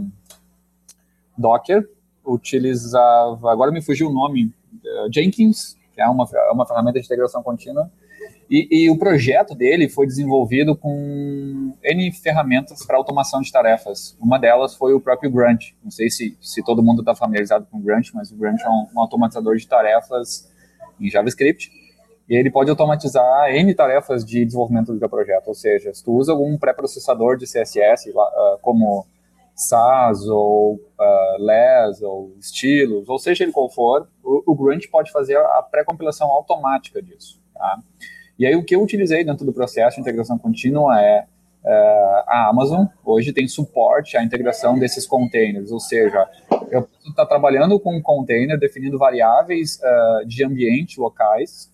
[1.41, 1.89] Docker,
[2.25, 7.05] utilizava, agora me fugiu o nome, uh, Jenkins, que é uma, é uma ferramenta de
[7.05, 7.91] integração contínua,
[8.49, 14.17] e, e, o projeto dele foi desenvolvido com N ferramentas para automação de tarefas.
[14.19, 15.71] Uma delas foi o próprio Grunt.
[15.81, 18.69] Não sei se, se todo mundo está familiarizado com o Grunt, mas o Grunt é
[18.69, 20.51] um, um automatizador de tarefas
[20.99, 21.71] em JavaScript
[22.31, 26.31] e ele pode automatizar N tarefas de desenvolvimento do projeto, ou seja, se tu usa
[26.31, 29.05] algum pré-processador de CSS, uh, como
[29.55, 35.11] SAS ou uh, LES ou Estilos, ou seja ele qual for, o, o Grunt pode
[35.11, 37.41] fazer a pré-compilação automática disso.
[37.53, 37.79] Tá?
[38.37, 41.25] E aí o que eu utilizei dentro do processo de integração contínua é
[41.63, 46.27] uh, a Amazon hoje tem suporte à integração desses containers, ou seja,
[46.69, 51.71] eu posso estar trabalhando com um container definindo variáveis uh, de ambiente locais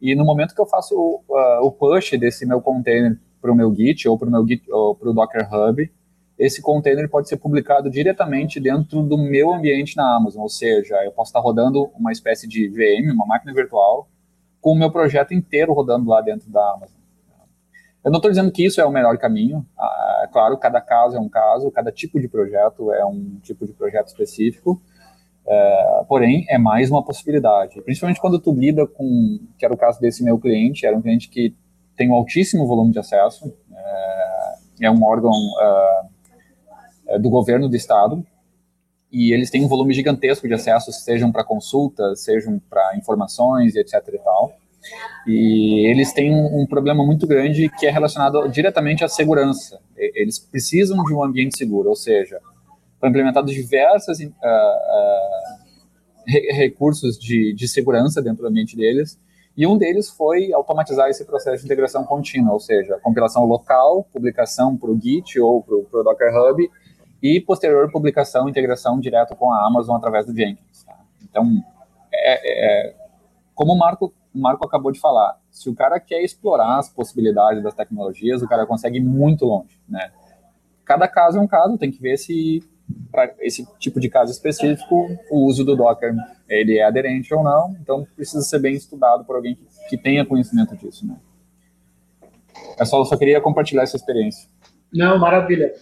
[0.00, 0.94] e no momento que eu faço
[1.28, 5.90] o, push desse meu container para o meu Git ou para o meu Docker Hub,
[6.38, 11.10] esse container pode ser publicado diretamente dentro do meu ambiente na Amazon, ou seja, eu
[11.10, 14.08] posso estar rodando uma espécie de VM, uma máquina virtual,
[14.60, 16.96] com o meu projeto inteiro rodando lá dentro da Amazon.
[18.04, 21.16] Eu não estou dizendo que isso é o melhor caminho, ah, é claro, cada caso
[21.16, 24.80] é um caso, cada tipo de projeto é um tipo de projeto específico,
[25.48, 27.80] é, porém, é mais uma possibilidade.
[27.82, 31.28] Principalmente quando tu lida com, que era o caso desse meu cliente, era um cliente
[31.28, 31.54] que
[31.96, 36.15] tem um altíssimo volume de acesso, é, é um órgão é
[37.20, 38.24] do governo do estado,
[39.10, 43.94] e eles têm um volume gigantesco de acessos, sejam para consultas, sejam para informações, etc
[44.12, 44.52] e tal.
[45.26, 49.80] E eles têm um, um, problema muito grande que é relacionado diretamente à segurança.
[49.96, 52.40] Eles precisam de um ambiente seguro, ou seja,
[53.00, 54.32] foram implementados diversos uh, uh,
[56.26, 59.18] re recursos de, de segurança dentro do ambiente deles,
[59.56, 64.76] e um deles foi automatizar esse processo de integração contínua, ou seja, compilação local, publicação
[64.76, 66.70] para o Git ou para o Docker Hub,
[67.22, 70.84] e posterior publicação integração direto com a Amazon através do Jenkins.
[70.84, 70.98] Tá?
[71.22, 71.62] Então,
[72.12, 72.94] é, é,
[73.54, 77.62] como o Marco, o Marco acabou de falar, se o cara quer explorar as possibilidades
[77.62, 79.80] das tecnologias, o cara consegue ir muito longe.
[79.88, 80.10] Né?
[80.84, 82.62] Cada caso é um caso, tem que ver se
[83.10, 86.14] para esse tipo de caso específico, o uso do Docker
[86.48, 90.24] ele é aderente ou não, então precisa ser bem estudado por alguém que, que tenha
[90.24, 91.16] conhecimento disso, né?
[92.78, 94.48] Eu só, só queria compartilhar essa experiência.
[94.92, 95.74] Não, maravilha.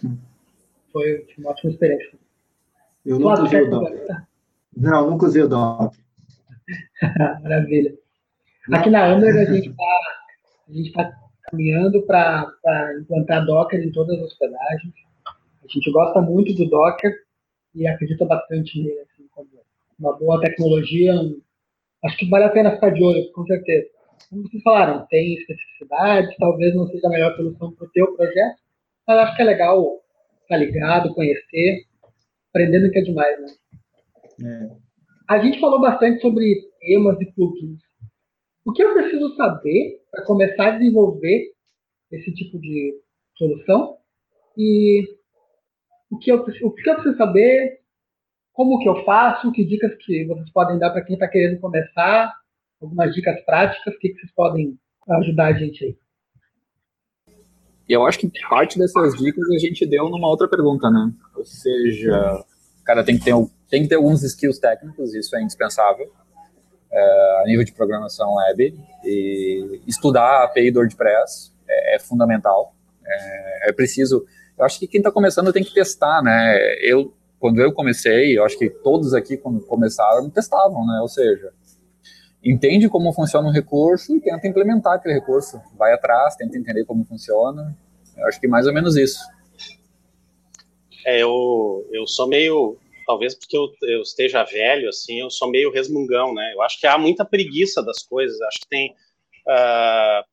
[0.94, 2.16] Foi uma ótima experiência.
[3.04, 4.26] Eu nunca usei o Docker.
[4.76, 5.98] Não, nunca usei o Docker.
[7.42, 7.98] maravilha.
[8.72, 9.72] Aqui na Amber a gente
[10.68, 11.16] está tá
[11.50, 14.94] caminhando para implantar Docker em todas as hospedagens.
[15.64, 17.12] A gente gosta muito do Docker
[17.74, 19.48] e acredita bastante nele, assim, como
[19.98, 21.12] uma boa tecnologia.
[22.04, 23.88] Acho que vale a pena ficar de olho, com certeza.
[24.30, 28.58] Como vocês falaram, tem especificidades, talvez não seja a melhor solução para o teu projeto,
[29.08, 30.03] mas acho que é legal
[30.44, 31.84] estar ligado, conhecer,
[32.50, 33.48] aprendendo que é demais, né?
[34.42, 34.68] É.
[35.28, 37.80] a gente falou bastante sobre temas e plugins.
[38.64, 41.52] O que eu preciso saber para começar a desenvolver
[42.10, 42.94] esse tipo de
[43.36, 43.96] solução?
[44.56, 45.04] E
[46.10, 47.80] o que eu, o que eu preciso saber?
[48.52, 49.52] Como que eu faço?
[49.52, 52.32] Que dicas que vocês podem dar para quem está querendo começar?
[52.80, 54.78] Algumas dicas práticas, o que, que vocês podem
[55.08, 55.96] ajudar a gente aí?
[57.88, 61.12] E eu acho que parte dessas dicas a gente deu numa outra pergunta, né?
[61.36, 62.44] Ou seja,
[62.80, 63.34] o cara tem que ter,
[63.68, 66.10] tem que ter alguns skills técnicos, isso é indispensável,
[66.90, 68.74] é, a nível de programação web,
[69.04, 72.74] e estudar a API do WordPress é, é fundamental.
[73.06, 74.24] É, é, preciso.
[74.56, 76.56] Eu acho que quem está começando tem que testar, né?
[76.80, 81.00] Eu, quando eu comecei, eu acho que todos aqui, quando começaram, testavam, né?
[81.02, 81.52] Ou seja,
[82.44, 85.60] entende como funciona um recurso e tenta implementar aquele recurso.
[85.76, 87.76] Vai atrás, tenta entender como funciona.
[88.16, 89.18] Eu acho que mais ou menos isso.
[91.06, 95.72] É, eu, eu sou meio, talvez porque eu, eu esteja velho, assim, eu sou meio
[95.72, 96.52] resmungão, né?
[96.54, 98.40] Eu acho que há muita preguiça das coisas.
[98.42, 98.92] Acho que tem.
[99.46, 100.24] Uh,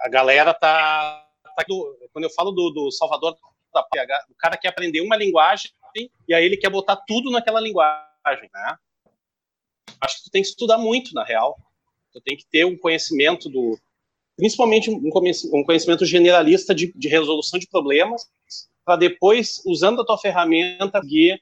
[0.00, 1.24] a galera tá.
[1.56, 3.36] tá do, quando eu falo do, do Salvador
[3.72, 3.82] da
[4.28, 5.70] o cara quer aprender uma linguagem
[6.28, 8.76] e aí ele quer botar tudo naquela linguagem, né?
[10.00, 11.56] Acho que tu tem que estudar muito, na real.
[12.12, 13.78] Tu tem que ter um conhecimento do.
[14.36, 18.22] Principalmente um conhecimento generalista de, de resolução de problemas,
[18.84, 21.38] para depois, usando a tua ferramenta, guiar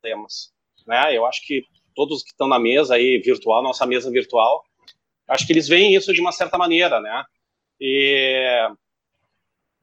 [0.00, 0.52] problemas.
[0.86, 1.16] Né?
[1.16, 1.64] Eu acho que
[1.94, 4.64] todos que estão na mesa aí, virtual, nossa mesa virtual,
[5.28, 7.24] acho que eles veem isso de uma certa maneira, né?
[7.80, 8.68] E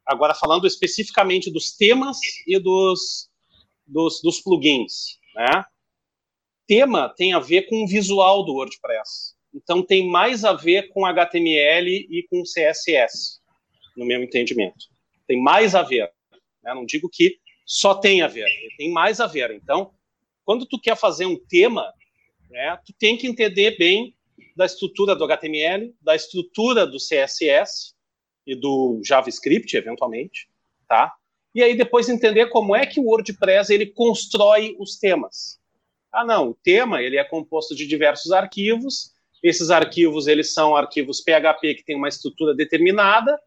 [0.06, 2.18] agora falando especificamente dos temas
[2.48, 3.30] e dos,
[3.86, 5.66] dos, dos plugins, né?
[6.70, 9.34] Tema tem a ver com o visual do WordPress.
[9.52, 13.42] Então tem mais a ver com HTML e com CSS,
[13.98, 14.86] no meu entendimento.
[15.28, 16.12] Tem mais a ver.
[16.64, 16.72] Né?
[16.76, 18.46] Não digo que só tem a ver,
[18.78, 19.50] tem mais a ver.
[19.50, 19.92] Então,
[20.46, 21.92] quando tu quer fazer um tema,
[22.52, 24.16] né, tu tem que entender bem
[24.56, 27.96] da estrutura do HTML, da estrutura do CSS
[28.46, 30.48] e do JavaScript, eventualmente,
[30.88, 31.16] tá?
[31.56, 35.59] E aí depois entender como é que o WordPress ele constrói os temas.
[36.12, 39.14] Ah, não, o tema ele é composto de diversos arquivos.
[39.44, 43.40] Esses arquivos eles são arquivos PHP que tem uma estrutura determinada.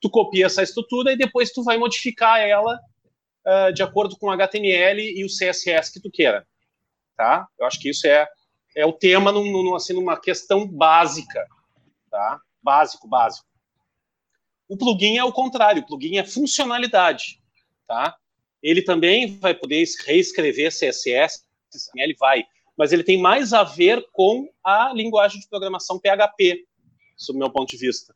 [0.00, 2.78] Tu copia essa estrutura e depois tu vai modificar ela
[3.46, 6.46] uh, de acordo com o HTML e o CSS que tu queira,
[7.16, 7.46] tá?
[7.58, 8.28] Eu acho que isso é
[8.74, 11.46] é o tema num, num, assim numa questão básica,
[12.10, 12.40] tá?
[12.62, 13.46] Básico, básico.
[14.68, 15.82] O plugin é o contrário.
[15.82, 17.40] O plugin é funcionalidade,
[17.86, 18.16] tá?
[18.62, 21.44] Ele também vai poder reescrever CSS
[21.96, 22.44] ele vai,
[22.76, 26.64] mas ele tem mais a ver com a linguagem de programação PHP,
[27.16, 28.14] sob meu ponto de vista.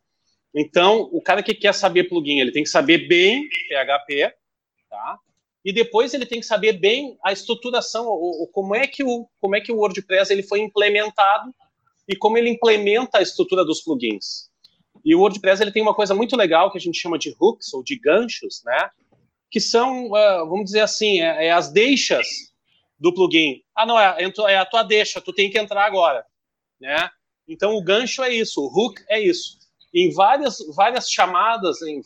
[0.55, 4.35] Então, o cara que quer saber plugin, ele tem que saber bem PHP,
[4.89, 5.19] tá?
[5.65, 9.29] E depois ele tem que saber bem a estruturação, o, o, como é que o
[9.41, 11.53] como é que o WordPress ele foi implementado
[12.09, 14.49] e como ele implementa a estrutura dos plugins.
[15.05, 17.75] E o WordPress ele tem uma coisa muito legal que a gente chama de hooks
[17.75, 18.91] ou de ganchos, né?
[19.51, 22.27] Que são, uh, vamos dizer assim, é, é as deixas
[22.99, 23.63] do plugin.
[23.75, 24.17] Ah, não, é,
[24.49, 26.25] é a tua deixa, tu tem que entrar agora.
[26.81, 27.09] Né?
[27.49, 29.59] Então, o gancho é isso, o hook é isso.
[29.95, 32.01] Em várias, várias chamadas, em,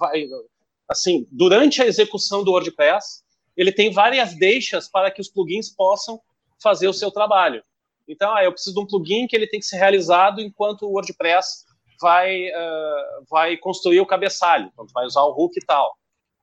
[0.89, 3.23] assim, durante a execução do WordPress,
[3.57, 6.21] ele tem várias deixas para que os plugins possam
[6.63, 7.63] fazer o seu trabalho.
[8.09, 10.93] Então, ah, eu preciso de um plugin que ele tem que ser realizado enquanto o
[10.93, 11.65] WordPress
[12.01, 15.95] vai, uh, vai construir o cabeçalho, então vai usar o hook e tal.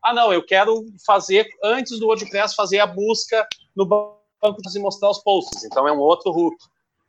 [0.04, 3.86] Ah, não, eu quero fazer, antes do WordPress, fazer a busca no
[4.42, 5.64] banco e mostrar os posts.
[5.64, 6.56] Então é um outro hook.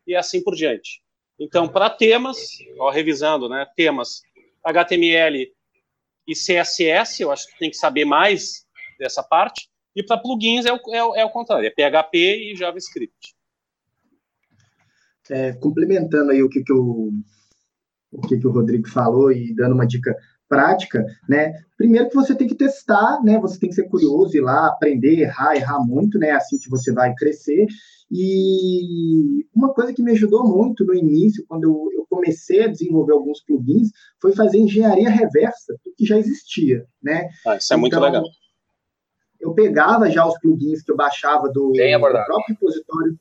[0.07, 1.03] E assim por diante.
[1.39, 2.39] Então, para temas,
[2.79, 3.67] ó, revisando, né?
[3.77, 4.23] Temas
[4.65, 5.53] HTML
[6.27, 8.67] e CSS, eu acho que tem que saber mais
[8.99, 9.69] dessa parte.
[9.95, 13.35] E para plugins é o, é, é o contrário, é PHP e JavaScript.
[15.31, 17.13] É, complementando aí o que, que, o,
[18.11, 20.17] o que, que o Rodrigo falou e dando uma dica
[20.49, 21.53] prática, né?
[21.77, 23.39] Primeiro que você tem que testar, né?
[23.39, 26.31] Você tem que ser curioso ir lá, aprender, errar, errar muito, né?
[26.31, 27.67] Assim que você vai crescer.
[28.11, 33.13] E uma coisa que me ajudou muito no início, quando eu, eu comecei a desenvolver
[33.13, 33.91] alguns plugins,
[34.21, 37.29] foi fazer engenharia reversa do que já existia, né?
[37.47, 38.25] Ah, isso é então, muito legal.
[39.39, 43.19] Eu pegava já os plugins que eu baixava do, do próprio repositório,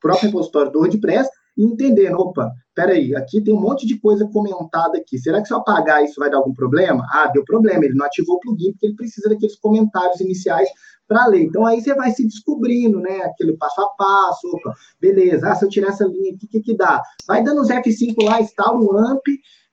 [0.00, 1.28] próprio repositório do WordPress
[1.64, 5.18] entendendo, opa, peraí, aqui tem um monte de coisa comentada aqui.
[5.18, 7.06] Será que se eu apagar isso vai dar algum problema?
[7.12, 10.68] Ah, deu problema, ele não ativou o plugin porque ele precisa daqueles comentários iniciais
[11.06, 11.44] para ler.
[11.44, 13.22] Então aí você vai se descobrindo, né?
[13.22, 16.60] Aquele passo a passo, opa, beleza, ah, se eu tirar essa linha aqui, o que,
[16.60, 17.02] que dá?
[17.26, 19.26] Vai dando os F5 lá, instala um AMP,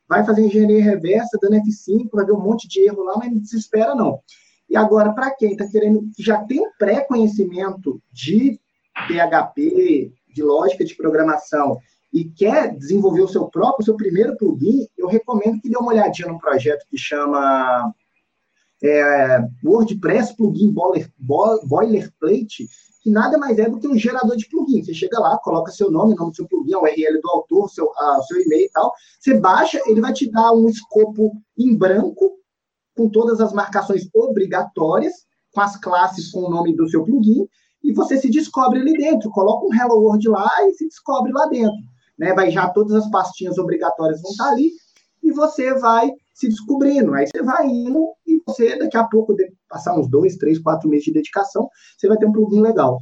[0.07, 3.39] vai fazer engenharia reversa, dando F5, vai ver um monte de erro lá, mas não
[3.39, 4.19] desespera, não.
[4.69, 8.59] E agora, para quem está querendo, já tem um pré-conhecimento de
[9.07, 11.77] PHP, de lógica de programação,
[12.13, 15.91] e quer desenvolver o seu próprio, o seu primeiro plugin, eu recomendo que dê uma
[15.91, 17.93] olhadinha num projeto que chama
[18.81, 22.67] é, WordPress Plugin Boiler, Boilerplate,
[23.01, 24.83] que nada mais é do que um gerador de plugin.
[24.83, 27.91] Você chega lá, coloca seu nome, nome do seu plugin, a URL do autor, seu,
[27.95, 28.91] a, seu e-mail e tal.
[29.19, 32.37] Você baixa, ele vai te dar um escopo em branco,
[32.95, 35.13] com todas as marcações obrigatórias,
[35.53, 37.47] com as classes com o nome do seu plugin,
[37.83, 39.29] e você se descobre ali dentro.
[39.31, 41.77] Coloca um Hello World lá e se descobre lá dentro.
[42.17, 42.33] Né?
[42.33, 44.71] Vai já todas as pastinhas obrigatórias vão estar ali,
[45.23, 47.13] e você vai se descobrindo.
[47.13, 49.35] Aí você vai indo e você, daqui a pouco,
[49.67, 52.99] passar uns dois, três, quatro meses de dedicação, você vai ter um plugin legal.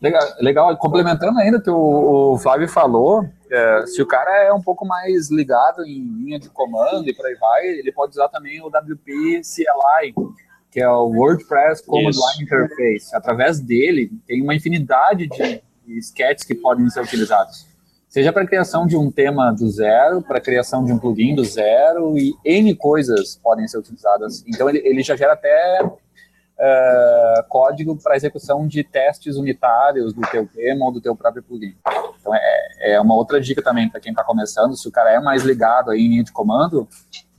[0.00, 0.76] Legal, legal.
[0.78, 5.30] complementando ainda o que o, Flávio falou, é, se o cara é um pouco mais
[5.30, 9.42] ligado em linha de comando e por aí vai, ele pode usar também o WP
[9.44, 10.12] CLI,
[10.72, 13.14] que é o WordPress Command Line Interface.
[13.14, 15.62] Através dele, tem uma infinidade de
[15.98, 17.70] sketches que podem ser utilizados
[18.12, 21.42] seja para criação de um tema do zero, para a criação de um plugin do
[21.42, 24.44] zero, e N coisas podem ser utilizadas.
[24.46, 30.46] Então, ele, ele já gera até uh, código para execução de testes unitários do teu
[30.46, 31.74] tema ou do teu próprio plugin.
[32.20, 35.18] Então, é, é uma outra dica também para quem está começando, se o cara é
[35.18, 36.86] mais ligado aí em linha de comando,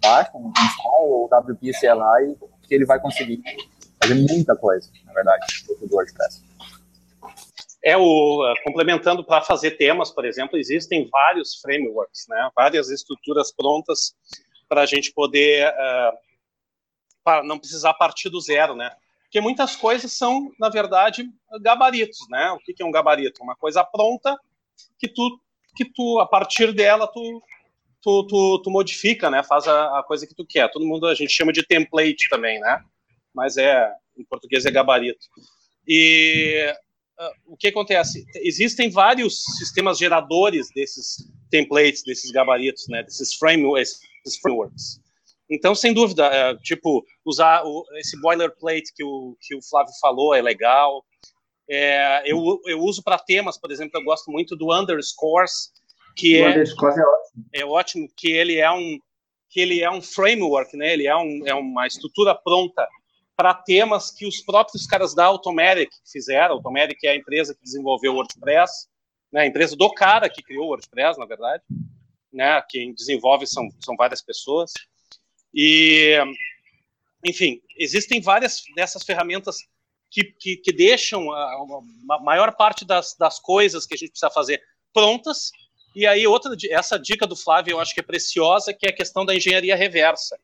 [0.01, 2.35] baixa um install ou WP CLI,
[2.73, 3.39] que ele vai conseguir
[4.01, 6.43] fazer muita coisa, na verdade, do WordPress.
[7.83, 12.49] É o uh, complementando para fazer temas, por exemplo, existem vários frameworks, né?
[12.55, 14.15] Várias estruturas prontas
[14.67, 16.17] para a gente poder uh,
[17.23, 18.89] para não precisar partir do zero, né?
[19.23, 21.29] Porque muitas coisas são, na verdade,
[21.61, 22.51] gabaritos, né?
[22.51, 23.43] O que é um gabarito?
[23.43, 24.35] Uma coisa pronta
[24.97, 25.39] que tu
[25.75, 27.41] que tu a partir dela tu
[28.03, 29.41] tu, tu, tu modifica, né?
[29.41, 30.69] Faz a, a, coisa que tu quer.
[30.69, 32.83] Todo mundo a gente chama de template também, né?
[33.33, 35.25] Mas é em português é gabarito.
[35.87, 36.71] E
[37.19, 38.25] uh, o que acontece?
[38.35, 41.17] Existem vários sistemas geradores desses
[41.49, 44.99] templates, desses gabaritos, né, desses, frameworks, esses frameworks.
[45.49, 50.33] Então, sem dúvida, é, tipo, usar o, esse boilerplate que o, que o Flávio falou
[50.33, 51.05] é legal.
[51.69, 55.71] É, eu, eu uso para temas, por exemplo, eu gosto muito do underscores,
[56.15, 57.45] que o é, é ótimo.
[57.53, 58.99] É ótimo, que ele é um
[59.49, 60.93] que ele é um framework, né?
[60.93, 62.87] Ele é, um, é uma estrutura pronta
[63.35, 66.55] para temas que os próprios caras da Automatic fizeram.
[66.55, 68.87] Automatic é a empresa que desenvolveu o WordPress,
[69.31, 71.63] né, a empresa do cara que criou o WordPress, na verdade.
[72.31, 74.71] Né, quem desenvolve são, são várias pessoas.
[75.53, 76.17] E,
[77.23, 79.57] enfim, existem várias dessas ferramentas
[80.09, 81.65] que, que, que deixam a,
[82.09, 84.61] a, maior parte das, das coisas que a gente precisa fazer
[84.91, 85.51] prontas.
[85.95, 88.95] E aí, outra, essa dica do Flávio eu acho que é preciosa, que é a
[88.95, 90.37] questão da engenharia reversa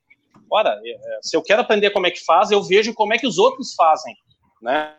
[0.50, 3.18] ora, é, é, se eu quero aprender como é que faz, eu vejo como é
[3.18, 4.16] que os outros fazem,
[4.62, 4.96] né?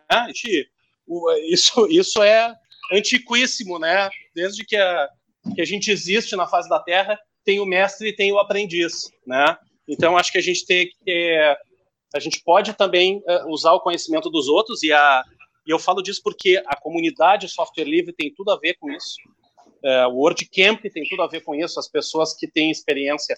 [1.49, 2.53] Isso, isso é
[2.91, 4.09] antiquíssimo, né?
[4.33, 5.09] Desde que a,
[5.55, 9.09] que a gente existe na face da Terra, tem o mestre e tem o aprendiz,
[9.25, 9.57] né?
[9.87, 11.57] Então, acho que a gente tem que
[12.13, 15.23] a gente pode também usar o conhecimento dos outros e a
[15.65, 19.15] e eu falo disso porque a comunidade software livre tem tudo a ver com isso.
[19.83, 21.79] Uh, o WordCamp tem tudo a ver com isso.
[21.79, 23.37] As pessoas que têm experiência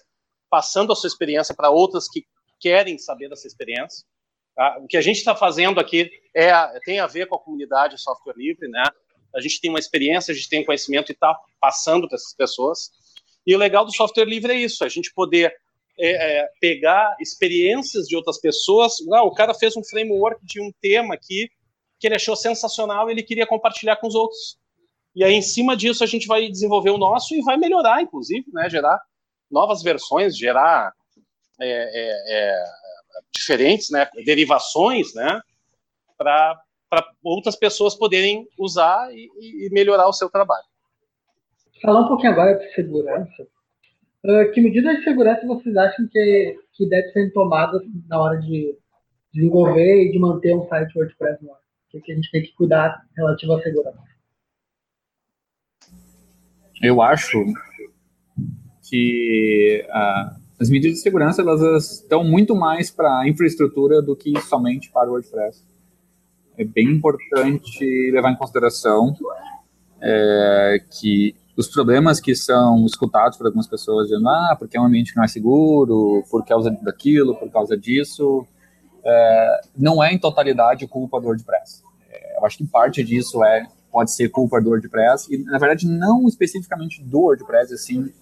[0.50, 2.24] passando a sua experiência para outras que
[2.60, 4.06] querem saber dessa experiência.
[4.54, 4.78] Tá?
[4.78, 6.52] O que a gente está fazendo aqui é,
[6.84, 8.84] tem a ver com a comunidade software livre, né?
[9.34, 12.90] A gente tem uma experiência, a gente tem conhecimento e está passando para essas pessoas.
[13.46, 15.52] E o legal do software livre é isso, a gente poder
[15.98, 18.94] é, é, pegar experiências de outras pessoas.
[19.12, 21.48] Ah, o cara fez um framework de um tema aqui
[21.98, 24.58] que ele achou sensacional e ele queria compartilhar com os outros.
[25.14, 28.46] E aí, em cima disso, a gente vai desenvolver o nosso e vai melhorar, inclusive,
[28.52, 29.00] né, gerar
[29.50, 30.92] novas versões, gerar
[31.60, 32.64] é, é, é,
[33.32, 35.40] diferentes, né, derivações, né,
[36.18, 36.58] para
[37.22, 39.28] outras pessoas poderem usar e,
[39.66, 40.64] e, melhorar o seu trabalho.
[41.82, 43.46] Falar um pouquinho agora de segurança.
[44.24, 48.76] Uh, que medidas de segurança vocês acham que, que devem ser tomadas na hora de
[49.32, 51.60] desenvolver e de manter um site WordPress no ar?
[51.92, 54.13] O que, a gente tem que cuidar relativo à segurança?
[56.84, 57.42] Eu acho
[58.82, 64.38] que uh, as medidas de segurança elas estão muito mais para a infraestrutura do que
[64.42, 65.64] somente para o WordPress.
[66.58, 69.16] É bem importante levar em consideração
[69.98, 74.84] é, que os problemas que são escutados por algumas pessoas dizendo, ah, porque é um
[74.84, 78.46] ambiente que não é seguro, por causa daquilo, por causa disso,
[79.02, 81.82] é, não é em totalidade culpa do WordPress.
[82.10, 85.86] É, eu acho que parte disso é pode ser culpa do WordPress, e na verdade
[85.86, 88.12] não especificamente do WordPress, assim,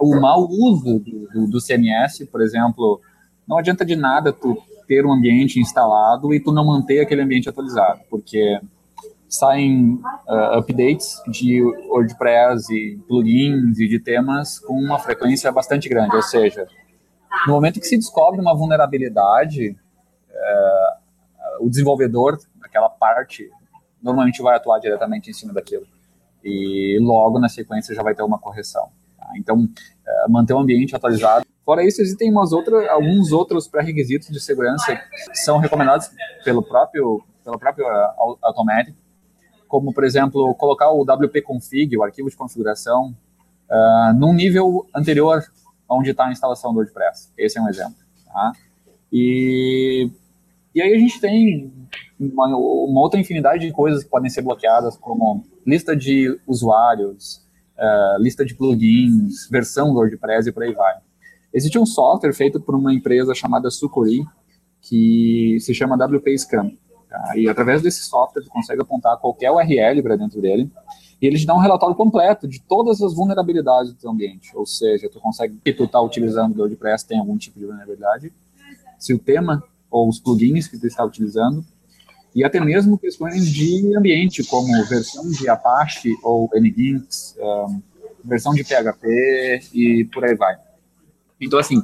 [0.00, 2.98] o mau uso do, do, do, CMS, por exemplo,
[3.46, 4.56] não adianta de nada tu
[4.88, 8.58] ter um ambiente instalado e tu não manter aquele ambiente atualizado, porque
[9.28, 16.16] saem uh, updates de WordPress e plugins e de temas com uma frequência bastante grande.
[16.16, 16.66] Ou seja,
[17.46, 19.76] no momento que se descobre uma vulnerabilidade,
[20.30, 23.50] uh, o desenvolvedor, aquela parte,
[24.02, 25.86] normalmente vai atuar diretamente em cima daquilo.
[26.44, 28.88] E logo na sequência já vai ter uma correção.
[29.16, 29.28] Tá?
[29.36, 31.46] Então, uh, manter o ambiente atualizado.
[31.64, 36.10] Fora isso, existem umas outras, alguns outros pré-requisitos de segurança que são recomendados
[36.44, 37.86] pelo próprio, pelo próprio
[38.42, 38.96] Automatic,
[39.68, 43.14] como, por exemplo, colocar o wp-config, o arquivo de configuração,
[43.70, 45.42] uh, num nível anterior
[45.88, 47.32] onde está a instalação do WordPress.
[47.38, 47.94] Esse é um exemplo.
[48.26, 48.52] Tá?
[49.12, 50.10] E,
[50.74, 51.72] e aí a gente tem
[52.18, 57.44] uma, uma, outra infinidade de coisas que podem ser bloqueadas, como lista de usuários,
[57.78, 60.94] uh, lista de plugins, versão do WordPress e por aí vai.
[61.52, 64.24] Existe um software feito por uma empresa chamada Sucuri,
[64.80, 66.70] que se chama WP Scan.
[67.08, 67.36] Tá?
[67.36, 70.70] E através desse software, tu consegue apontar qualquer URL para dentro dele,
[71.20, 74.56] e ele te dá um relatório completo de todas as vulnerabilidades do teu ambiente.
[74.56, 78.32] Ou seja, tu consegue que tu está utilizando o WordPress tem algum tipo de vulnerabilidade,
[78.98, 79.62] se o tema
[79.92, 81.64] ou os plugins que tu está utilizando,
[82.34, 87.82] e até mesmo questões de ambiente, como versão de Apache ou Nginx, um,
[88.24, 90.56] versão de PHP e por aí vai.
[91.38, 91.80] Então, assim,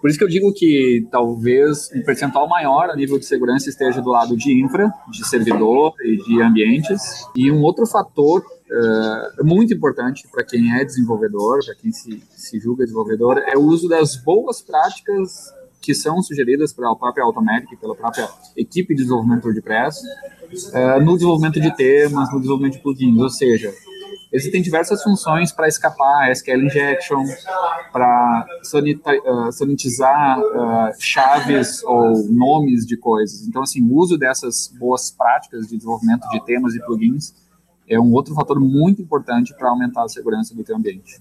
[0.00, 4.00] por isso que eu digo que talvez um percentual maior a nível de segurança esteja
[4.00, 7.26] do lado de infra, de servidor e de ambientes.
[7.36, 12.58] E um outro fator uh, muito importante para quem é desenvolvedor, para quem se, se
[12.58, 17.94] julga desenvolvedor, é o uso das boas práticas que são sugeridas pela própria Automatic, pela
[17.94, 23.18] própria equipe de desenvolvimento WordPress, uh, no desenvolvimento de temas, no desenvolvimento de plugins.
[23.18, 23.72] Ou seja,
[24.32, 27.24] Existem diversas funções para escapar SQL injection,
[27.92, 33.46] para uh, sanitizar uh, chaves ou nomes de coisas.
[33.46, 37.34] Então, assim, o uso dessas boas práticas de desenvolvimento de temas e plugins
[37.88, 41.20] é um outro fator muito importante para aumentar a segurança do teu ambiente.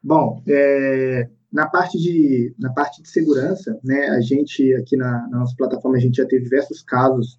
[0.00, 5.40] Bom, é, na parte de na parte de segurança, né, a gente aqui na, na
[5.40, 7.38] nossa plataforma a gente já teve diversos casos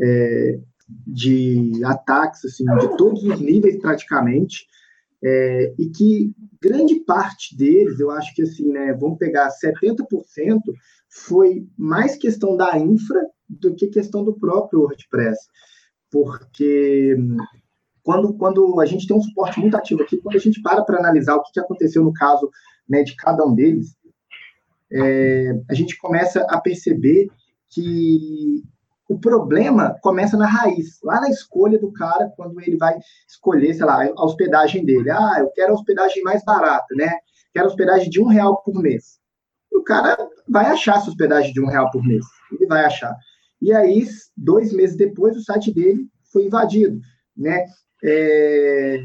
[0.00, 0.60] é,
[1.06, 4.66] de ataques, assim, de todos os níveis praticamente,
[5.22, 10.04] é, e que grande parte deles, eu acho que assim, né, vamos pegar 70%,
[11.08, 15.38] foi mais questão da infra do que questão do próprio WordPress,
[16.10, 17.16] porque
[18.02, 20.98] quando, quando a gente tem um suporte muito ativo aqui, quando a gente para para
[20.98, 22.50] analisar o que, que aconteceu no caso
[22.90, 23.94] né, de cada um deles,
[24.92, 27.28] é, a gente começa a perceber
[27.70, 28.64] que
[29.08, 33.86] o problema começa na raiz, lá na escolha do cara, quando ele vai escolher, sei
[33.86, 35.10] lá, a hospedagem dele.
[35.10, 37.18] Ah, eu quero a hospedagem mais barata, né?
[37.52, 39.18] Quero a hospedagem de um real por mês.
[39.72, 40.16] E o cara
[40.48, 42.24] vai achar essa hospedagem de um real por mês.
[42.52, 43.16] Ele vai achar.
[43.60, 47.00] E aí, dois meses depois, o site dele foi invadido,
[47.36, 47.64] né?
[48.02, 48.98] É...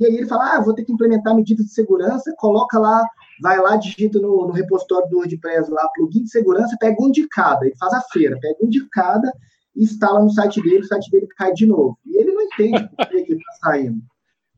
[0.00, 3.04] E aí ele fala, ah, vou ter que implementar medidas de segurança, coloca lá
[3.40, 7.26] vai lá, digita no, no repositório do WordPress lá, plugin de segurança, pega um de
[7.28, 9.32] cada, ele faz a feira, pega um de cada
[9.76, 11.98] instala no site dele, o site dele cai de novo.
[12.04, 14.02] E ele não entende por que ele está saindo.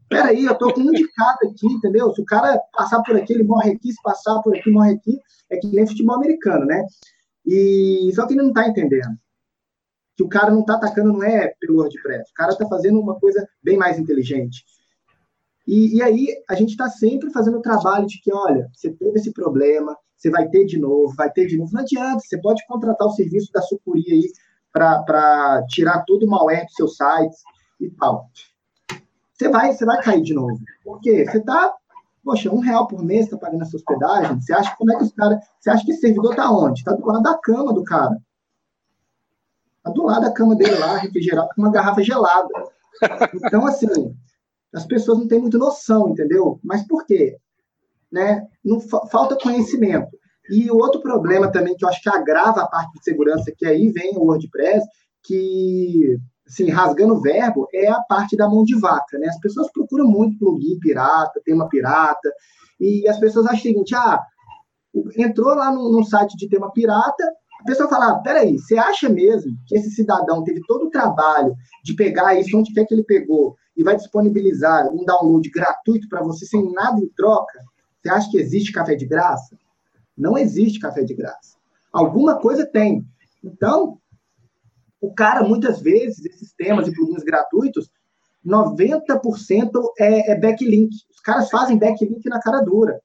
[0.09, 2.13] Peraí, eu tô com um de cada aqui, entendeu?
[2.13, 5.19] Se o cara passar por aqui, ele morre aqui, se passar por aqui, morre aqui.
[5.51, 6.85] É que nem futebol americano, né?
[7.47, 9.17] E só que ele não está entendendo.
[10.17, 12.31] Que o cara não está atacando, não é pelo WordPress.
[12.31, 14.65] O cara está fazendo uma coisa bem mais inteligente.
[15.67, 19.19] E, e aí a gente está sempre fazendo o trabalho de que, olha, você teve
[19.19, 21.73] esse problema, você vai ter de novo, vai ter de novo.
[21.73, 24.33] Não adianta, você pode contratar o serviço da Sucuri aí
[24.73, 27.43] para tirar todo o malware dos seus sites
[27.81, 28.29] e tal.
[29.33, 30.59] Você vai, você vai cair de novo.
[30.85, 31.25] Por quê?
[31.27, 31.73] Você está,
[32.25, 34.41] poxa, um real por mês está pagando essa hospedagem.
[34.41, 35.45] Você acha como é que os caras.
[35.59, 36.81] Você acha que esse servidor está onde?
[36.81, 38.17] Está do lado da cama do cara.
[39.79, 42.49] Está do lado da cama dele lá, refrigerado, com uma garrafa gelada.
[43.35, 44.17] Então, assim,
[44.75, 46.59] as pessoas não têm muita noção, entendeu?
[46.63, 47.37] Mas por quê?
[48.11, 48.47] Né?
[48.65, 50.17] Não, falta conhecimento.
[50.51, 53.67] E o outro problema também que eu acho que agrava a parte de segurança, que
[53.67, 54.85] aí vem o WordPress,
[55.23, 59.29] que, assim, rasgando o verbo, é a parte da mão de vaca, né?
[59.29, 62.33] As pessoas procuram muito plugin pirata, tema pirata,
[62.81, 64.21] e as pessoas acham o seguinte, ah,
[65.17, 67.25] entrou lá no, no site de tema pirata,
[67.61, 71.55] a pessoa fala, ah, peraí, você acha mesmo que esse cidadão teve todo o trabalho
[71.85, 76.23] de pegar isso onde quer que ele pegou e vai disponibilizar um download gratuito para
[76.23, 77.59] você sem nada em troca?
[78.01, 79.57] Você acha que existe café de graça?
[80.17, 81.57] Não existe café de graça.
[81.93, 83.05] Alguma coisa tem.
[83.43, 83.99] Então,
[85.01, 87.91] o cara, muitas vezes, esses temas e plugins gratuitos,
[88.47, 90.95] 90% é, é backlink.
[91.11, 93.01] Os caras fazem backlink na cara dura.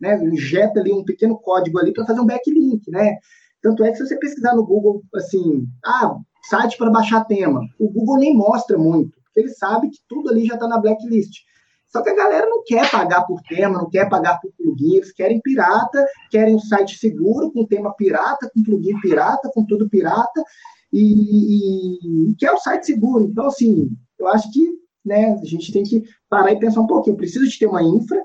[0.00, 0.22] Né?
[0.24, 3.16] Injeta ali um pequeno código ali para fazer um backlink, né?
[3.62, 6.16] Tanto é que se você pesquisar no Google, assim, ah,
[6.48, 10.54] site para baixar tema, o Google nem mostra muito, ele sabe que tudo ali já
[10.54, 11.44] está na blacklist.
[11.88, 15.12] Só que a galera não quer pagar por tema, não quer pagar por plugin, eles
[15.12, 20.44] querem pirata, querem um site seguro, com tema pirata, com plugin pirata, com tudo pirata,
[20.92, 23.24] e, e quer o site seguro.
[23.24, 27.14] Então, assim, eu acho que né, a gente tem que parar e pensar um pouquinho.
[27.14, 28.22] Eu preciso de ter uma infra,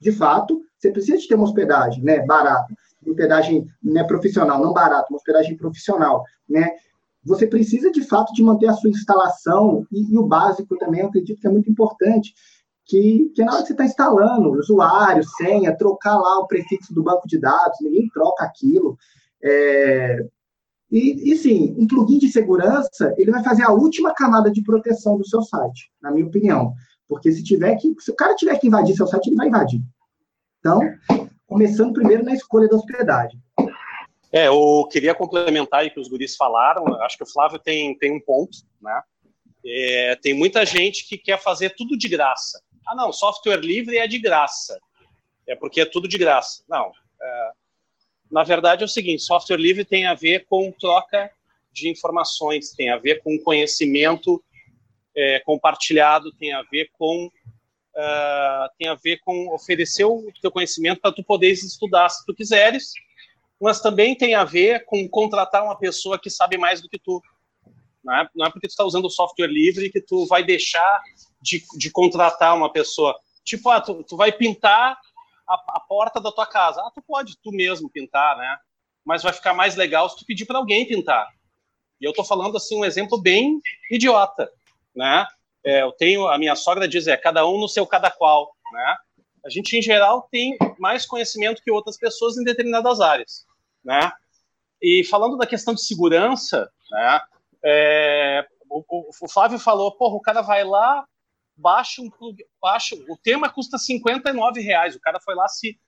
[0.00, 2.72] de fato, você precisa de ter uma hospedagem né, barata,
[3.02, 6.70] uma hospedagem né, profissional, não barata, uma hospedagem profissional, né?
[7.24, 11.06] Você precisa, de fato, de manter a sua instalação, e, e o básico também, eu
[11.06, 12.34] acredito que é muito importante,
[12.84, 17.02] que, que na hora que você está instalando, usuário, senha, trocar lá o prefixo do
[17.02, 18.96] banco de dados, ninguém troca aquilo.
[19.42, 20.18] É...
[20.90, 25.16] E, e sim, um plugin de segurança, ele vai fazer a última camada de proteção
[25.16, 26.74] do seu site, na minha opinião.
[27.08, 29.80] Porque se tiver que, se o cara tiver que invadir seu site, ele vai invadir.
[30.58, 30.80] Então,
[31.46, 33.40] começando primeiro na escolha da hospedagem.
[34.32, 38.10] É, eu queria complementar aí que os guris falaram, acho que o Flávio tem, tem
[38.10, 39.02] um ponto, né?
[39.64, 42.60] É, tem muita gente que quer fazer tudo de graça.
[42.86, 44.80] Ah, não, software livre é de graça.
[45.46, 46.64] É porque é tudo de graça.
[46.68, 46.90] Não.
[47.20, 47.50] É,
[48.30, 51.30] na verdade é o seguinte: software livre tem a ver com troca
[51.70, 54.42] de informações, tem a ver com conhecimento
[55.14, 61.00] é, compartilhado, tem a ver com uh, tem a ver com oferecer o teu conhecimento
[61.00, 62.92] para tu poderes estudar se tu quiseres,
[63.62, 67.22] mas também tem a ver com contratar uma pessoa que sabe mais do que tu.
[68.04, 71.00] Não é, é porque tu está usando software livre que tu vai deixar
[71.40, 73.16] de, de contratar uma pessoa.
[73.44, 74.98] Tipo, ah, tu, tu vai pintar
[75.48, 76.80] a, a, porta da tua casa.
[76.80, 78.58] Ah, tu pode tu mesmo pintar, né?
[79.04, 81.28] Mas vai ficar mais legal se tu pedir para alguém pintar.
[82.00, 84.50] E eu tô falando assim um exemplo bem idiota,
[84.94, 85.24] né?
[85.64, 88.96] É, eu tenho a minha sogra diz é cada um no seu cada qual, né?
[89.44, 93.46] A gente em geral tem mais conhecimento que outras pessoas em determinadas áreas,
[93.84, 94.12] né?
[94.80, 97.20] E falando da questão de segurança, né?
[97.64, 98.82] É, o,
[99.22, 101.06] o, Flávio falou, porra, o cara vai lá,
[101.56, 102.10] baixa um
[102.60, 105.78] baixa, o tema custa 59 reais, o cara foi lá se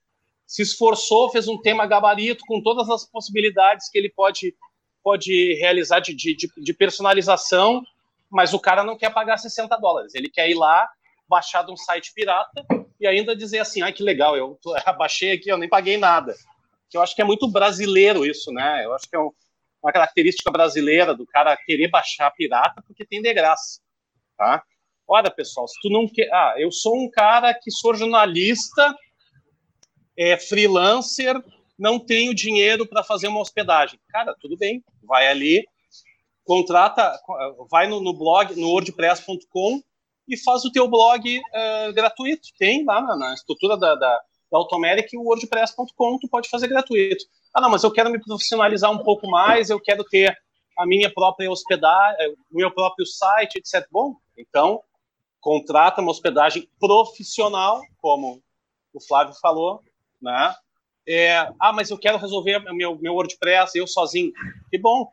[0.47, 4.55] se esforçou, fez um tema gabarito com todas as possibilidades que ele pode
[5.03, 7.82] pode realizar de, de, de personalização,
[8.30, 10.88] mas o cara não quer pagar 60 dólares, ele quer ir lá,
[11.28, 12.64] baixar de um site pirata
[12.99, 14.59] e ainda dizer assim, ai que legal, eu
[14.97, 16.34] baixei aqui, eu nem paguei nada.
[16.95, 18.84] Que eu acho que é muito brasileiro isso, né?
[18.84, 19.32] Eu acho que é um,
[19.82, 23.80] uma característica brasileira do cara querer baixar pirata porque tem de graça,
[24.38, 24.62] tá?
[25.05, 26.32] Olha, pessoal, se tu não quer.
[26.32, 28.97] Ah, eu sou um cara que sou jornalista,
[30.16, 31.34] é freelancer,
[31.76, 33.99] não tenho dinheiro para fazer uma hospedagem.
[34.11, 35.66] Cara, tudo bem, vai ali,
[36.45, 37.18] contrata,
[37.68, 39.82] vai no, no blog, no wordpress.com
[40.28, 42.51] e faz o teu blog uh, gratuito.
[42.57, 44.22] Tem lá na, na estrutura da, da,
[44.55, 47.24] da Automeric o wordpress.com, tu pode fazer gratuito.
[47.52, 50.32] Ah, não, mas eu quero me profissionalizar um pouco mais, eu quero ter
[50.78, 53.84] a minha própria hospedagem, o meu próprio site, etc.
[53.90, 54.80] Bom, então
[55.40, 58.40] contrata uma hospedagem profissional, como
[58.92, 59.82] o Flávio falou,
[60.22, 60.55] né?
[61.07, 64.32] É, ah, mas eu quero resolver meu, meu WordPress eu sozinho.
[64.70, 65.11] Que bom,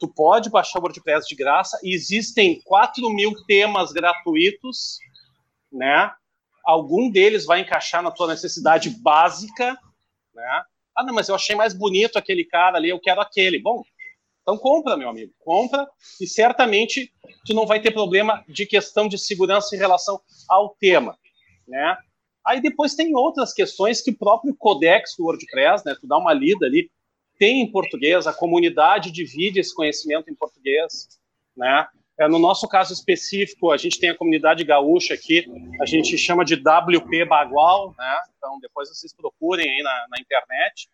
[0.00, 1.78] tu pode baixar o WordPress de graça.
[1.84, 4.98] E existem 4 mil temas gratuitos,
[5.72, 6.12] né?
[6.70, 9.76] Algum deles vai encaixar na tua necessidade básica,
[10.32, 10.62] né?
[10.96, 13.58] Ah, não, mas eu achei mais bonito aquele cara ali, eu quero aquele.
[13.58, 13.82] Bom,
[14.42, 15.88] então compra, meu amigo, compra
[16.20, 17.12] e certamente
[17.44, 21.18] tu não vai ter problema de questão de segurança em relação ao tema,
[21.66, 21.96] né?
[22.46, 26.32] Aí depois tem outras questões que o próprio codex do WordPress, né, tu dá uma
[26.32, 26.88] lida ali,
[27.36, 31.08] tem em português, a comunidade divide esse conhecimento em português,
[31.56, 31.88] né?
[32.20, 35.46] É, no nosso caso específico, a gente tem a comunidade gaúcha aqui,
[35.80, 38.18] a gente chama de WP Bagual, né?
[38.36, 40.90] Então depois vocês procurem aí na, na internet.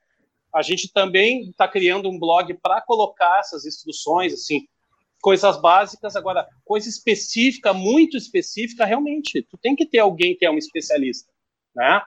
[0.54, 4.68] A gente também está criando um blog para colocar essas instruções, assim,
[5.20, 6.14] coisas básicas.
[6.14, 11.32] Agora, coisa específica, muito específica, realmente, tu tem que ter alguém que é um especialista,
[11.74, 12.02] né?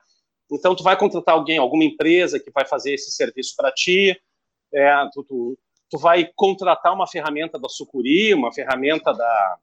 [0.50, 4.18] Então, tu vai contratar alguém, alguma empresa que vai fazer esse serviço para ti.
[4.72, 5.58] É, tu, tu,
[5.90, 9.58] tu, vai contratar uma ferramenta da Sucuri, uma ferramenta da.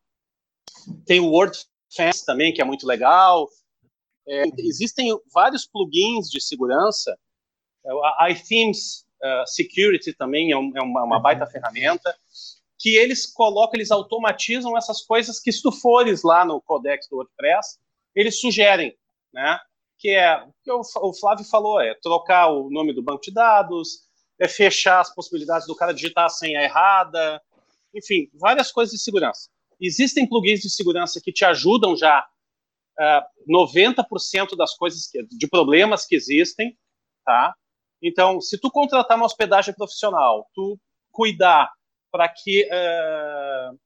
[1.05, 3.47] Tem o WordFence também, que é muito legal.
[4.27, 7.17] É, existem vários plugins de segurança
[8.19, 12.15] a iThemes uh, Security também é, um, é uma, uma, baita ferramenta
[12.79, 17.15] que eles colocam, eles automatizam essas coisas que se tu fores lá no codex do
[17.15, 17.79] WordPress,
[18.13, 18.95] eles sugerem,
[19.33, 19.59] né?
[19.97, 24.06] Que é o que o Flávio falou, é trocar o nome do banco de dados,
[24.39, 27.41] é fechar as possibilidades do cara digitar a senha errada,
[27.93, 29.49] enfim, várias coisas de segurança.
[29.79, 32.25] Existem plugins de segurança que te ajudam já
[32.99, 36.77] uh, 90% das coisas que, de problemas que existem,
[37.25, 37.53] tá?
[38.01, 40.79] Então, se tu contratar uma hospedagem profissional, tu
[41.11, 41.71] cuidar
[42.11, 43.77] para que uh,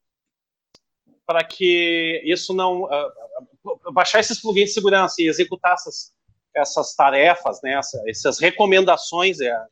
[1.26, 6.14] para que isso não uh, baixar esses plugins de segurança e executar essas,
[6.53, 9.65] essas tarefas, né, essa, essas recomendações, é, é,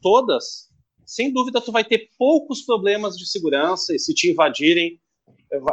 [0.00, 0.70] todas,
[1.04, 5.00] sem dúvida tu vai ter poucos problemas de segurança e se te invadirem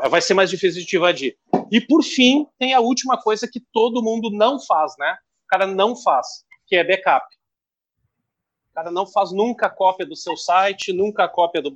[0.10, 1.38] vai ser mais difícil de te invadir.
[1.72, 5.18] E por fim, tem a última coisa que todo mundo não faz, né?
[5.46, 6.28] O cara não faz,
[6.68, 7.26] que é backup.
[8.72, 11.74] O cara não faz nunca cópia do seu site, nunca cópia do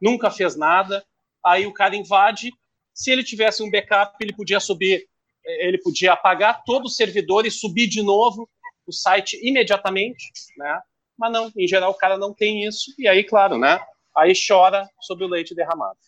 [0.00, 1.04] nunca fez nada.
[1.44, 2.50] Aí o cara invade.
[2.92, 5.06] Se ele tivesse um backup, ele podia subir,
[5.44, 8.48] ele podia apagar todo o servidor e subir de novo
[8.86, 10.24] o site imediatamente,
[10.56, 10.80] né?
[11.18, 13.80] Mas não, em geral o cara não tem isso e aí, claro, né?
[14.16, 15.98] Aí chora sobre o leite derramado.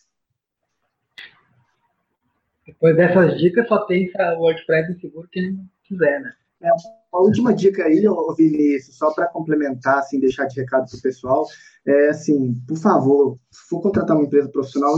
[2.65, 6.33] Depois dessas dicas, só tem o WordPress seguro quem quiser, né?
[6.63, 6.69] É,
[7.11, 8.03] a última dica aí,
[8.37, 11.45] Vinícius, só para complementar, assim, deixar de recado para o pessoal,
[11.85, 14.93] é assim, por favor, se for contratar uma empresa profissional,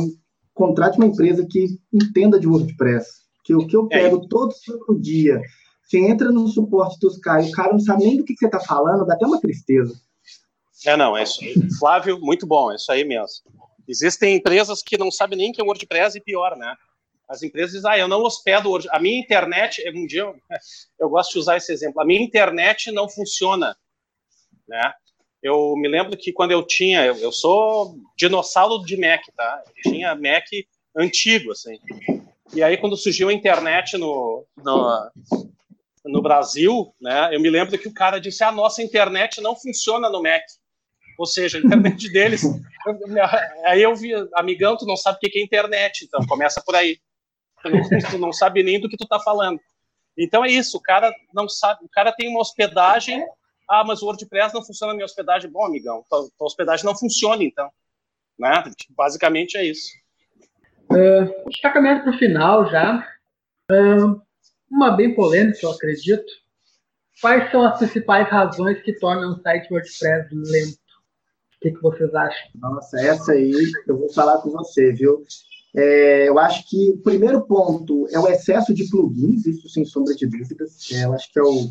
[0.53, 3.23] contrate uma empresa que entenda de WordPress.
[3.43, 4.27] Que o que eu é pego é.
[4.29, 5.41] todo santo dia,
[5.83, 8.59] você entra no suporte dos caras, o cara não sabe nem do que, você está
[8.59, 9.93] falando, dá até uma tristeza.
[10.85, 11.39] É, não, é isso.
[11.79, 13.45] Flávio, muito bom, é isso aí mesmo.
[13.87, 16.75] Existem empresas que não sabem nem que é WordPress e pior, né?
[17.27, 18.87] As empresas dizem, ah, eu não hospedo hoje.
[18.91, 20.35] A minha internet, um dia eu,
[20.99, 23.75] eu gosto de usar esse exemplo, a minha internet não funciona.
[24.67, 24.93] Né?
[25.41, 29.63] Eu me lembro que quando eu tinha, eu, eu sou dinossauro de Mac, tá?
[29.67, 30.45] Eu tinha Mac
[30.95, 31.77] antigo, assim.
[32.53, 35.11] E aí, quando surgiu a internet no, no,
[36.05, 40.09] no Brasil, né, eu me lembro que o cara disse: a nossa internet não funciona
[40.09, 40.43] no Mac.
[41.17, 42.43] Ou seja, a internet deles.
[43.65, 46.97] aí eu vi, amigão, tu não sabe o que é internet, então começa por aí
[47.63, 49.59] tu não, tu não sabe nem do que tu tá falando.
[50.17, 53.25] Então é isso, o cara não sabe, o cara tem uma hospedagem,
[53.69, 55.49] ah, mas o WordPress não funciona na minha hospedagem.
[55.49, 57.69] Bom, amigão, tua, tua hospedagem não funciona, então.
[58.37, 58.63] Né?
[58.89, 59.89] Basicamente é isso.
[60.91, 63.07] Uh, a gente está caminhando para o final já.
[63.71, 64.21] Uh,
[64.69, 66.31] uma bem polêmica, eu acredito.
[67.21, 70.77] Quais são as principais razões que tornam o site WordPress lento?
[71.55, 72.49] O que, que vocês acham?
[72.55, 73.53] Nossa, essa aí
[73.87, 75.23] eu vou falar com você, viu?
[75.75, 80.13] É, eu acho que o primeiro ponto é o excesso de plugins, isso sem sombra
[80.15, 80.91] de dúvidas.
[80.91, 81.69] É, eu acho que é o,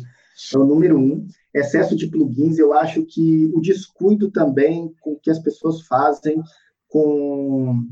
[0.53, 1.27] é o número um.
[1.53, 6.41] Excesso de plugins, eu acho que o descuido também com que as pessoas fazem
[6.87, 7.85] com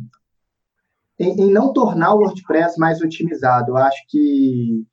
[1.18, 3.72] em, em não tornar o WordPress mais otimizado.
[3.72, 4.86] Eu acho que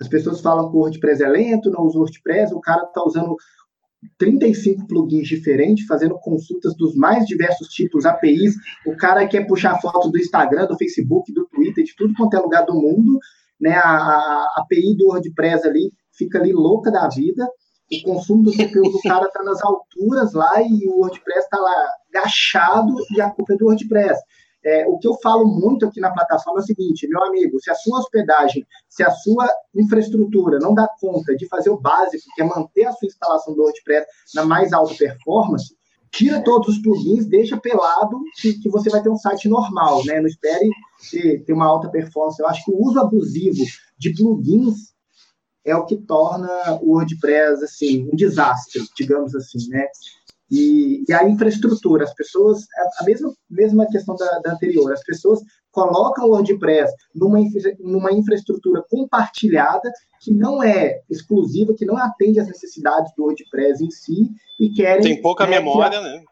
[0.00, 3.02] as pessoas falam que o WordPress é lento, não usa o WordPress, o cara está
[3.02, 3.36] usando
[4.18, 8.54] 35 plugins diferentes, fazendo consultas dos mais diversos tipos, APIs.
[8.86, 12.40] O cara quer puxar foto do Instagram, do Facebook, do Twitter, de tudo quanto é
[12.40, 13.18] lugar do mundo.
[13.60, 13.72] Né?
[13.72, 17.48] A, a, a API do WordPress ali fica ali louca da vida.
[17.92, 21.88] O consumo do CPU do cara está nas alturas lá e o WordPress está lá
[22.12, 24.20] gachado e a culpa é do WordPress.
[24.66, 27.70] É, o que eu falo muito aqui na plataforma é o seguinte, meu amigo, se
[27.70, 32.42] a sua hospedagem, se a sua infraestrutura não dá conta de fazer o básico, que
[32.42, 35.72] é manter a sua instalação do WordPress na mais alta performance,
[36.10, 40.18] tira todos os plugins, deixa pelado, que, que você vai ter um site normal, né?
[40.18, 40.68] Não espere
[41.12, 42.42] ter, ter uma alta performance.
[42.42, 43.62] Eu acho que o uso abusivo
[43.96, 44.96] de plugins
[45.64, 46.48] é o que torna
[46.82, 49.86] o WordPress assim um desastre, digamos assim, né?
[50.50, 52.66] E, e, a infraestrutura, as pessoas,
[53.00, 55.40] a mesma, mesma questão da, da anterior, as pessoas
[55.72, 57.38] colocam o WordPress numa,
[57.80, 59.90] numa infraestrutura compartilhada
[60.20, 65.02] que não é exclusiva, que não atende às necessidades do WordPress em si e querem...
[65.02, 66.24] Tem pouca é, memória, tirar, né?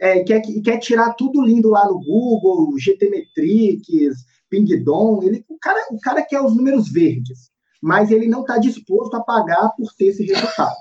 [0.00, 4.16] É, e quer, e quer tirar tudo lindo lá no Google, GTmetrix,
[4.48, 7.50] Pingdom, ele, o, cara, o cara quer os números verdes,
[7.82, 10.76] mas ele não está disposto a pagar por ter esse resultado.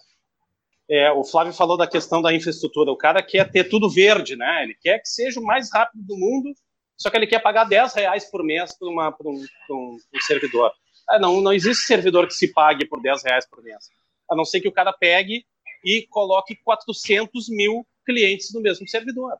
[0.89, 2.91] É, o Flávio falou da questão da infraestrutura.
[2.91, 4.63] O cara quer ter tudo verde, né?
[4.63, 6.53] Ele quer que seja o mais rápido do mundo,
[6.97, 10.71] só que ele quer pagar 10 reais por mês para, um, um, um, servidor.
[11.07, 13.89] Ah, não, não existe servidor que se pague por 10 reais por mês.
[14.29, 15.45] A não ser que o cara pegue
[15.83, 19.37] e coloque 400 mil clientes no mesmo servidor.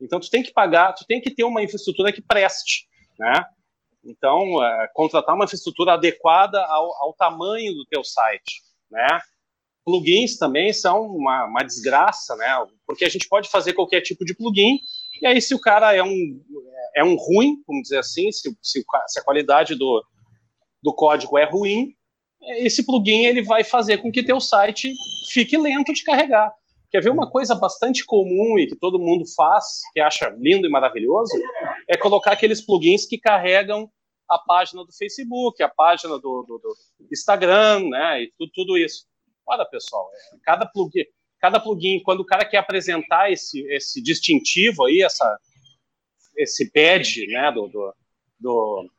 [0.00, 2.86] Então, tu tem que pagar, tu tem que ter uma infraestrutura que preste,
[3.18, 3.44] né?
[4.04, 9.20] Então, é, contratar uma infraestrutura adequada ao, ao tamanho do teu site, né?
[9.90, 12.46] Plugins também são uma, uma desgraça, né?
[12.86, 14.78] Porque a gente pode fazer qualquer tipo de plugin,
[15.20, 16.40] e aí se o cara é um,
[16.94, 20.02] é um ruim, vamos dizer assim, se, se, se a qualidade do,
[20.80, 21.94] do código é ruim,
[22.58, 24.92] esse plugin ele vai fazer com que teu site
[25.32, 26.52] fique lento de carregar.
[26.90, 30.70] Quer ver uma coisa bastante comum e que todo mundo faz, que acha lindo e
[30.70, 31.32] maravilhoso,
[31.88, 33.90] é colocar aqueles plugins que carregam
[34.28, 39.09] a página do Facebook, a página do, do, do Instagram, né, e tudo, tudo isso.
[39.50, 41.04] Olha, pessoal, é, cada plugin.
[41.40, 45.36] cada plugin, quando o cara quer apresentar esse, esse distintivo aí, essa,
[46.36, 47.94] esse badge né, do, do,
[48.38, 48.90] do,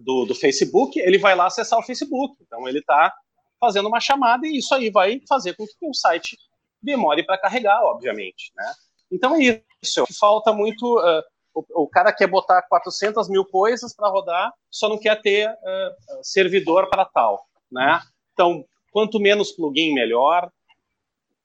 [0.00, 2.34] do, do Facebook, ele vai lá acessar o Facebook.
[2.42, 3.14] Então ele está
[3.60, 6.36] fazendo uma chamada e isso aí vai fazer com que o site
[6.82, 8.50] demore para carregar, obviamente.
[8.56, 8.72] Né?
[9.12, 10.04] Então é isso.
[10.18, 10.98] Falta muito.
[10.98, 11.22] Uh,
[11.54, 16.24] o, o, cara quer botar 400 mil coisas para rodar, só não quer ter uh,
[16.24, 17.46] servidor para tal.
[17.70, 18.00] Né?
[18.32, 20.50] Então, quanto menos plugin, melhor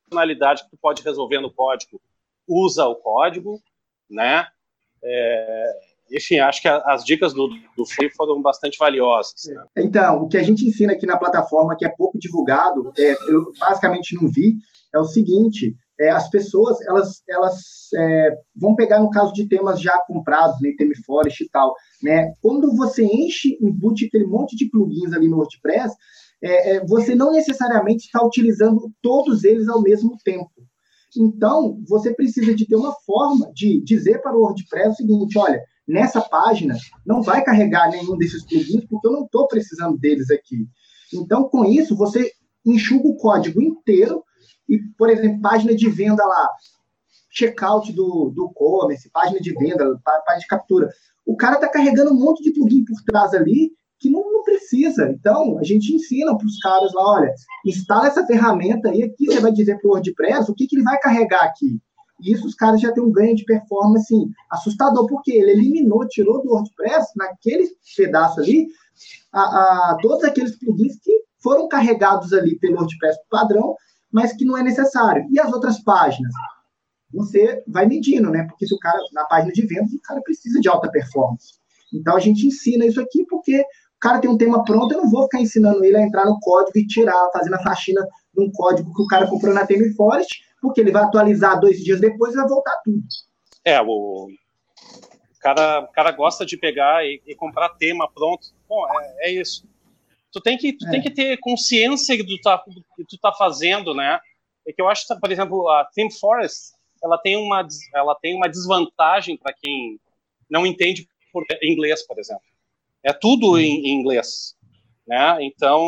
[0.04, 2.00] funcionalidade que tu pode resolver no código,
[2.48, 3.62] usa o código,
[4.10, 4.48] né?
[5.04, 5.80] É,
[6.12, 9.46] enfim, acho que as dicas do, do Free foram bastante valiosas.
[9.48, 9.66] Né?
[9.78, 13.52] Então, o que a gente ensina aqui na plataforma, que é pouco divulgado, é, eu
[13.60, 14.56] basicamente não vi,
[14.94, 19.82] é o seguinte, é, as pessoas, elas, elas é, vão pegar no caso de temas
[19.82, 21.74] já comprados, né, Theme Forest e tal,
[22.04, 22.34] né?
[22.42, 25.96] Quando você enche boot, aquele monte de plugins ali no WordPress,
[26.44, 30.52] é, é, você não necessariamente está utilizando todos eles ao mesmo tempo.
[31.18, 35.62] Então, você precisa de ter uma forma de dizer para o WordPress o seguinte: olha,
[35.88, 36.76] nessa página
[37.06, 40.68] não vai carregar nenhum desses plugins porque eu não estou precisando deles aqui.
[41.14, 42.32] Então, com isso, você
[42.66, 44.24] enxuga o código inteiro
[44.68, 46.50] e, por exemplo, página de venda lá,
[47.30, 50.90] checkout do, do e-commerce, página de venda, página de captura.
[51.26, 53.72] O cara está carregando um monte de plugin por trás ali
[54.06, 55.10] que não, não precisa.
[55.10, 57.34] Então, a gente ensina para os caras lá, olha,
[57.66, 60.84] instala essa ferramenta aí, aqui você vai dizer para o WordPress o que, que ele
[60.84, 61.80] vai carregar aqui.
[62.22, 66.08] E isso os caras já têm um ganho de performance assim, assustador, porque ele eliminou,
[66.08, 67.68] tirou do WordPress, naquele
[67.98, 68.68] pedaço ali,
[69.34, 71.12] a, a, todos aqueles plugins que
[71.42, 73.76] foram carregados ali pelo WordPress padrão,
[74.12, 75.26] mas que não é necessário.
[75.32, 76.32] E as outras páginas?
[77.12, 78.46] Você vai medindo, né?
[78.48, 81.56] Porque se o cara, na página de vendas, o cara precisa de alta performance.
[81.94, 83.64] Então a gente ensina isso aqui porque
[84.00, 86.78] cara tem um tema pronto, eu não vou ficar ensinando ele a entrar no código
[86.78, 88.06] e tirar, fazendo a faxina
[88.36, 92.00] num código que o cara comprou na Theme Forest, porque ele vai atualizar dois dias
[92.00, 93.02] depois e vai voltar tudo.
[93.64, 94.28] É, o
[95.40, 98.48] cara, o cara gosta de pegar e, e comprar tema pronto.
[98.68, 99.68] Bom, é, é, isso.
[100.32, 100.92] Tu tem que, tu é.
[100.92, 104.20] tem que ter consciência do, tá, do que tu tá fazendo, né?
[104.68, 108.50] É que eu acho, por exemplo, a Theme Forest, ela tem uma, ela tem uma
[108.50, 110.00] desvantagem para quem
[110.50, 112.55] não entende por inglês, por exemplo
[113.06, 113.58] é tudo uhum.
[113.60, 114.56] em, em inglês,
[115.08, 115.38] né?
[115.42, 115.86] Então,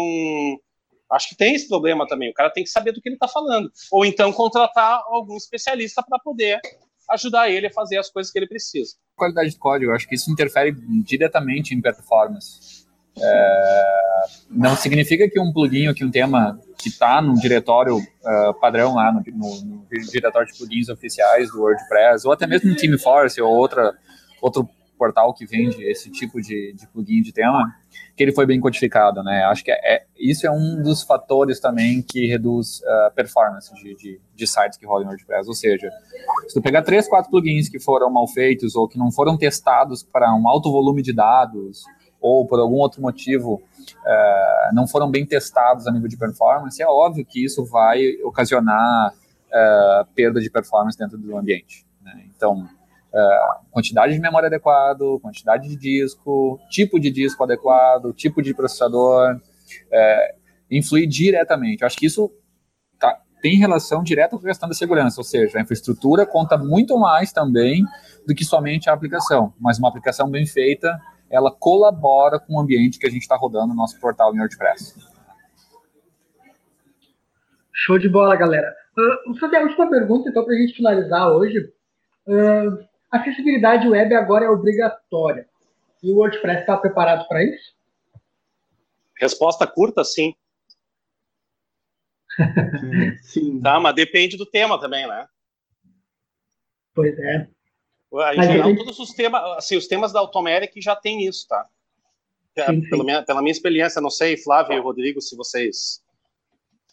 [1.11, 2.29] acho que tem esse problema também.
[2.29, 3.71] O cara tem que saber do que ele está falando.
[3.91, 6.59] Ou então contratar algum especialista para poder
[7.09, 8.95] ajudar ele a fazer as coisas que ele precisa.
[9.15, 12.85] Qualidade de código, acho que isso interfere diretamente em performance.
[13.19, 18.53] É, não significa que um plugin ou que um tema que está no diretório uh,
[18.59, 22.75] padrão lá, no, no, no, diretório de plugins oficiais do WordPress, ou até mesmo no
[22.75, 23.97] TeamForce ou outra,
[24.39, 27.73] outro portal que vende esse tipo de, de plugin de tema,
[28.15, 29.43] que ele foi bem codificado, né?
[29.45, 33.95] Acho que é, isso é um dos fatores também que reduz a uh, performance de,
[33.95, 35.47] de, de, sites que rodam WordPress.
[35.47, 35.89] Ou seja,
[36.47, 40.03] se tu pegar três, quatro plugins que foram mal feitos ou que não foram testados
[40.03, 41.83] para um alto volume de dados
[42.19, 46.87] ou por algum outro motivo uh, não foram bem testados a nível de performance, é
[46.87, 51.85] óbvio que isso vai ocasionar uh, perda de performance dentro do ambiente.
[52.01, 52.25] Né?
[52.35, 52.67] Então,
[53.17, 59.35] Uh, quantidade de memória adequado, quantidade de disco, tipo de disco adequado, tipo de processador,
[59.35, 60.37] uh,
[60.69, 61.81] influi diretamente.
[61.81, 62.31] Eu acho que isso
[62.99, 66.95] tá, tem relação direta com a questão da segurança, ou seja, a infraestrutura conta muito
[66.99, 67.83] mais também
[68.27, 72.99] do que somente a aplicação, mas uma aplicação bem feita, ela colabora com o ambiente
[72.99, 74.95] que a gente está rodando no nosso portal em WordPress.
[77.73, 78.75] Show de bola, galera.
[78.95, 81.59] Uh, vou fazer a última pergunta, então, para a gente finalizar hoje.
[82.27, 85.47] Uh, Acessibilidade web agora é obrigatória.
[86.03, 87.75] E o WordPress está preparado para isso?
[89.19, 90.35] Resposta curta, sim.
[93.23, 93.59] sim.
[93.61, 95.27] Tá, mas depende do tema também, né?
[96.93, 97.47] Pois é.
[98.35, 98.77] Em geral, gente...
[98.77, 101.67] todos os temas, assim, os temas da Automeric já tem isso, tá?
[102.55, 102.89] É, sim, sim.
[102.89, 106.01] Pela, minha, pela minha experiência, não sei, Flávio e Rodrigo, se vocês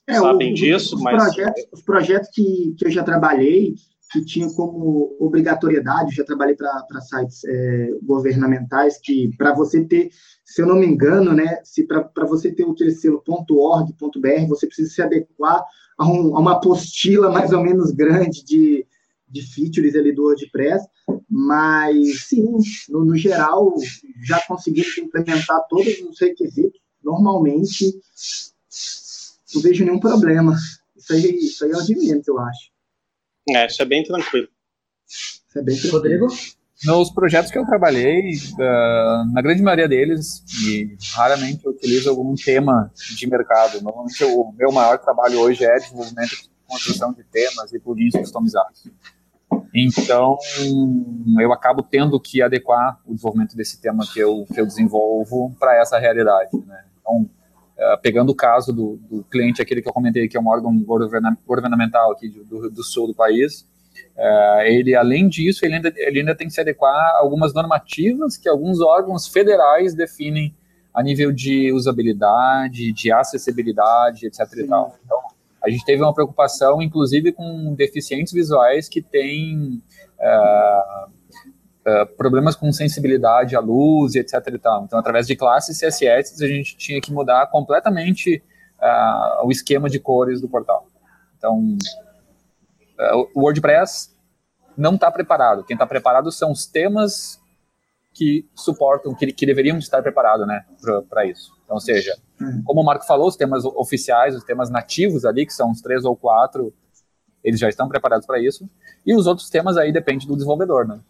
[0.06, 1.22] é, sabem o, disso, os mas...
[1.22, 3.74] Projetos, os projetos que, que eu já trabalhei,
[4.14, 10.10] que tinha como obrigatoriedade, já trabalhei para sites é, governamentais, que para você ter,
[10.44, 14.88] se eu não me engano, né, se para você ter o selo .org.br, você precisa
[14.88, 15.64] se adequar
[15.98, 18.86] a, um, a, uma apostila mais ou menos grande de,
[19.28, 20.86] de features ali do WordPress,
[21.28, 22.46] mas sim,
[22.88, 23.74] no, no geral,
[24.22, 27.92] já conseguimos implementar todos os requisitos, normalmente,
[29.52, 30.56] não vejo nenhum problema.
[30.96, 32.73] Isso aí, isso aí é o de menos, eu acho.
[33.50, 34.48] É, isso é bem tranquilo.
[35.06, 35.96] Isso é bem tranquilo.
[35.98, 36.26] Rodrigo?
[36.84, 42.34] Nos projetos que eu trabalhei, uh, na grande maioria deles, e raramente eu utilizo algum
[42.34, 43.80] tema de mercado.
[43.80, 48.90] Normalmente o meu maior trabalho hoje é desenvolvimento construção de temas e plugins customizados.
[49.72, 50.36] Então,
[51.40, 55.76] eu acabo tendo que adequar o desenvolvimento desse tema que eu, que eu desenvolvo para
[55.80, 56.56] essa realidade.
[56.66, 56.84] Né?
[57.00, 57.28] Então,
[57.78, 60.76] uh, pegando o caso do, do, cliente, aquele que eu comentei, que é um órgão
[61.46, 63.66] governamental aqui do, do sul do país,
[64.16, 68.36] uh, ele, além disso, ele ainda, ele ainda tem que se adequar a algumas normativas
[68.36, 70.54] que alguns órgãos federais definem
[70.92, 74.40] a nível de usabilidade, de acessibilidade, etc.
[74.58, 74.96] E tal.
[75.04, 75.18] Então,
[75.64, 79.82] a gente teve uma preocupação, inclusive, com deficientes visuais que têm
[80.20, 81.10] uh,
[81.86, 84.34] uh, problemas com sensibilidade à luz, etc.
[84.48, 84.84] E tal.
[84.84, 88.42] Então, através de classes CSS, a gente tinha que mudar completamente
[88.80, 90.86] uh, o esquema de cores do portal.
[91.36, 91.76] Então,
[93.34, 94.14] o WordPress
[94.76, 95.64] não está preparado.
[95.64, 97.40] Quem está preparado são os temas
[98.14, 100.64] que suportam, que, que deveriam estar preparados né,
[101.10, 101.52] para isso.
[101.64, 102.62] Então, ou seja, hum.
[102.64, 106.04] como o Marco falou, os temas oficiais, os temas nativos ali, que são os três
[106.04, 106.72] ou quatro,
[107.42, 108.68] eles já estão preparados para isso.
[109.04, 111.00] E os outros temas aí depende do desenvolvedor, né?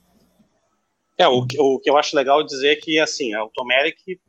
[1.17, 4.21] É, o, o que eu acho legal dizer é que, assim, a Automeric,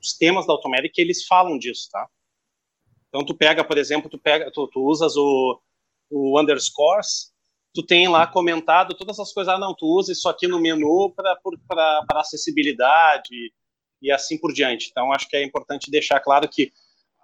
[0.00, 2.08] os temas da Automeric, eles falam disso, tá?
[3.08, 5.60] Então, tu pega, por exemplo, tu, pega, tu, tu usas o,
[6.10, 7.32] o underscores,
[7.72, 11.12] tu tem lá comentado todas as coisas, ah, não, tu usa isso aqui no menu
[11.14, 13.52] para acessibilidade
[14.02, 14.88] e assim por diante.
[14.90, 16.72] Então, acho que é importante deixar claro que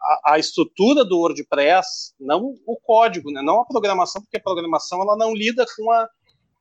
[0.01, 5.03] a, a, estrutura do WordPress, não o código, né, não a programação, porque a programação
[5.03, 6.09] ela não lida com a,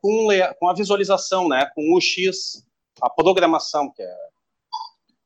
[0.02, 0.28] com,
[0.60, 2.66] com a visualização, né, com o X,
[3.02, 4.16] a programação, que é,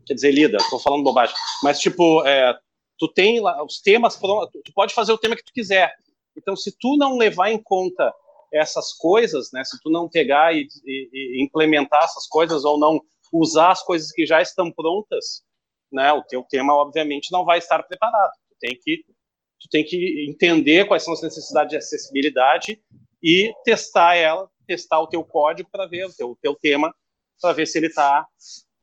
[0.06, 2.58] quer dizer, lida, estou falando bobagem, mas tipo, é,
[2.98, 5.94] tu tem lá os temas, tu pode fazer o tema que tu quiser,
[6.38, 8.14] então se tu não levar em conta
[8.54, 9.64] essas coisas, né?
[9.64, 13.02] Se tu não pegar e, e, e, implementar essas coisas ou não
[13.32, 15.44] usar as coisas que já estão prontas,
[15.92, 16.14] né?
[16.14, 18.32] O teu tema obviamente não vai estar preparado.
[18.50, 19.04] Tu tem que
[19.60, 22.82] tu tem que entender quais são as necessidades de acessibilidade
[23.24, 26.94] e testar ela, testar o teu código para ver o teu, teu tema
[27.42, 28.26] para ver se ele está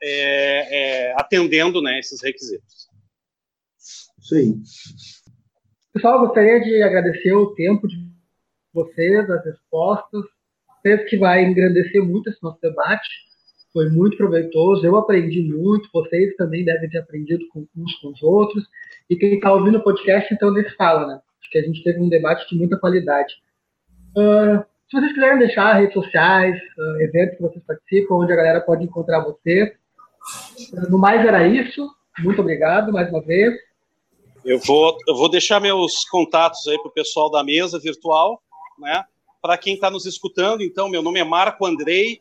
[0.02, 1.98] é, é, atendendo, né?
[1.98, 2.88] Esses requisitos.
[4.32, 4.54] Aí.
[5.92, 7.96] Pessoal, gostaria de agradecer o tempo de
[8.72, 10.24] vocês, as respostas.
[10.82, 13.08] Penso que vai engrandecer muito esse nosso debate.
[13.72, 14.84] Foi muito proveitoso.
[14.84, 15.88] Eu aprendi muito.
[15.92, 18.64] Vocês também devem ter aprendido com uns com os outros.
[19.08, 21.20] E quem está ouvindo o podcast, então, eles fala, né?
[21.40, 23.34] Acho que a gente teve um debate de muita qualidade.
[24.16, 26.60] Uh, se vocês quiserem deixar redes sociais,
[27.00, 29.76] eventos que vocês participam, onde a galera pode encontrar você.
[30.88, 31.88] No mais era isso.
[32.18, 33.54] Muito obrigado mais uma vez.
[34.44, 38.42] Eu vou, eu vou deixar meus contatos aí para o pessoal da mesa virtual
[38.80, 39.04] né?
[39.40, 42.20] Para quem está nos escutando, então, meu nome é Marco Andrei,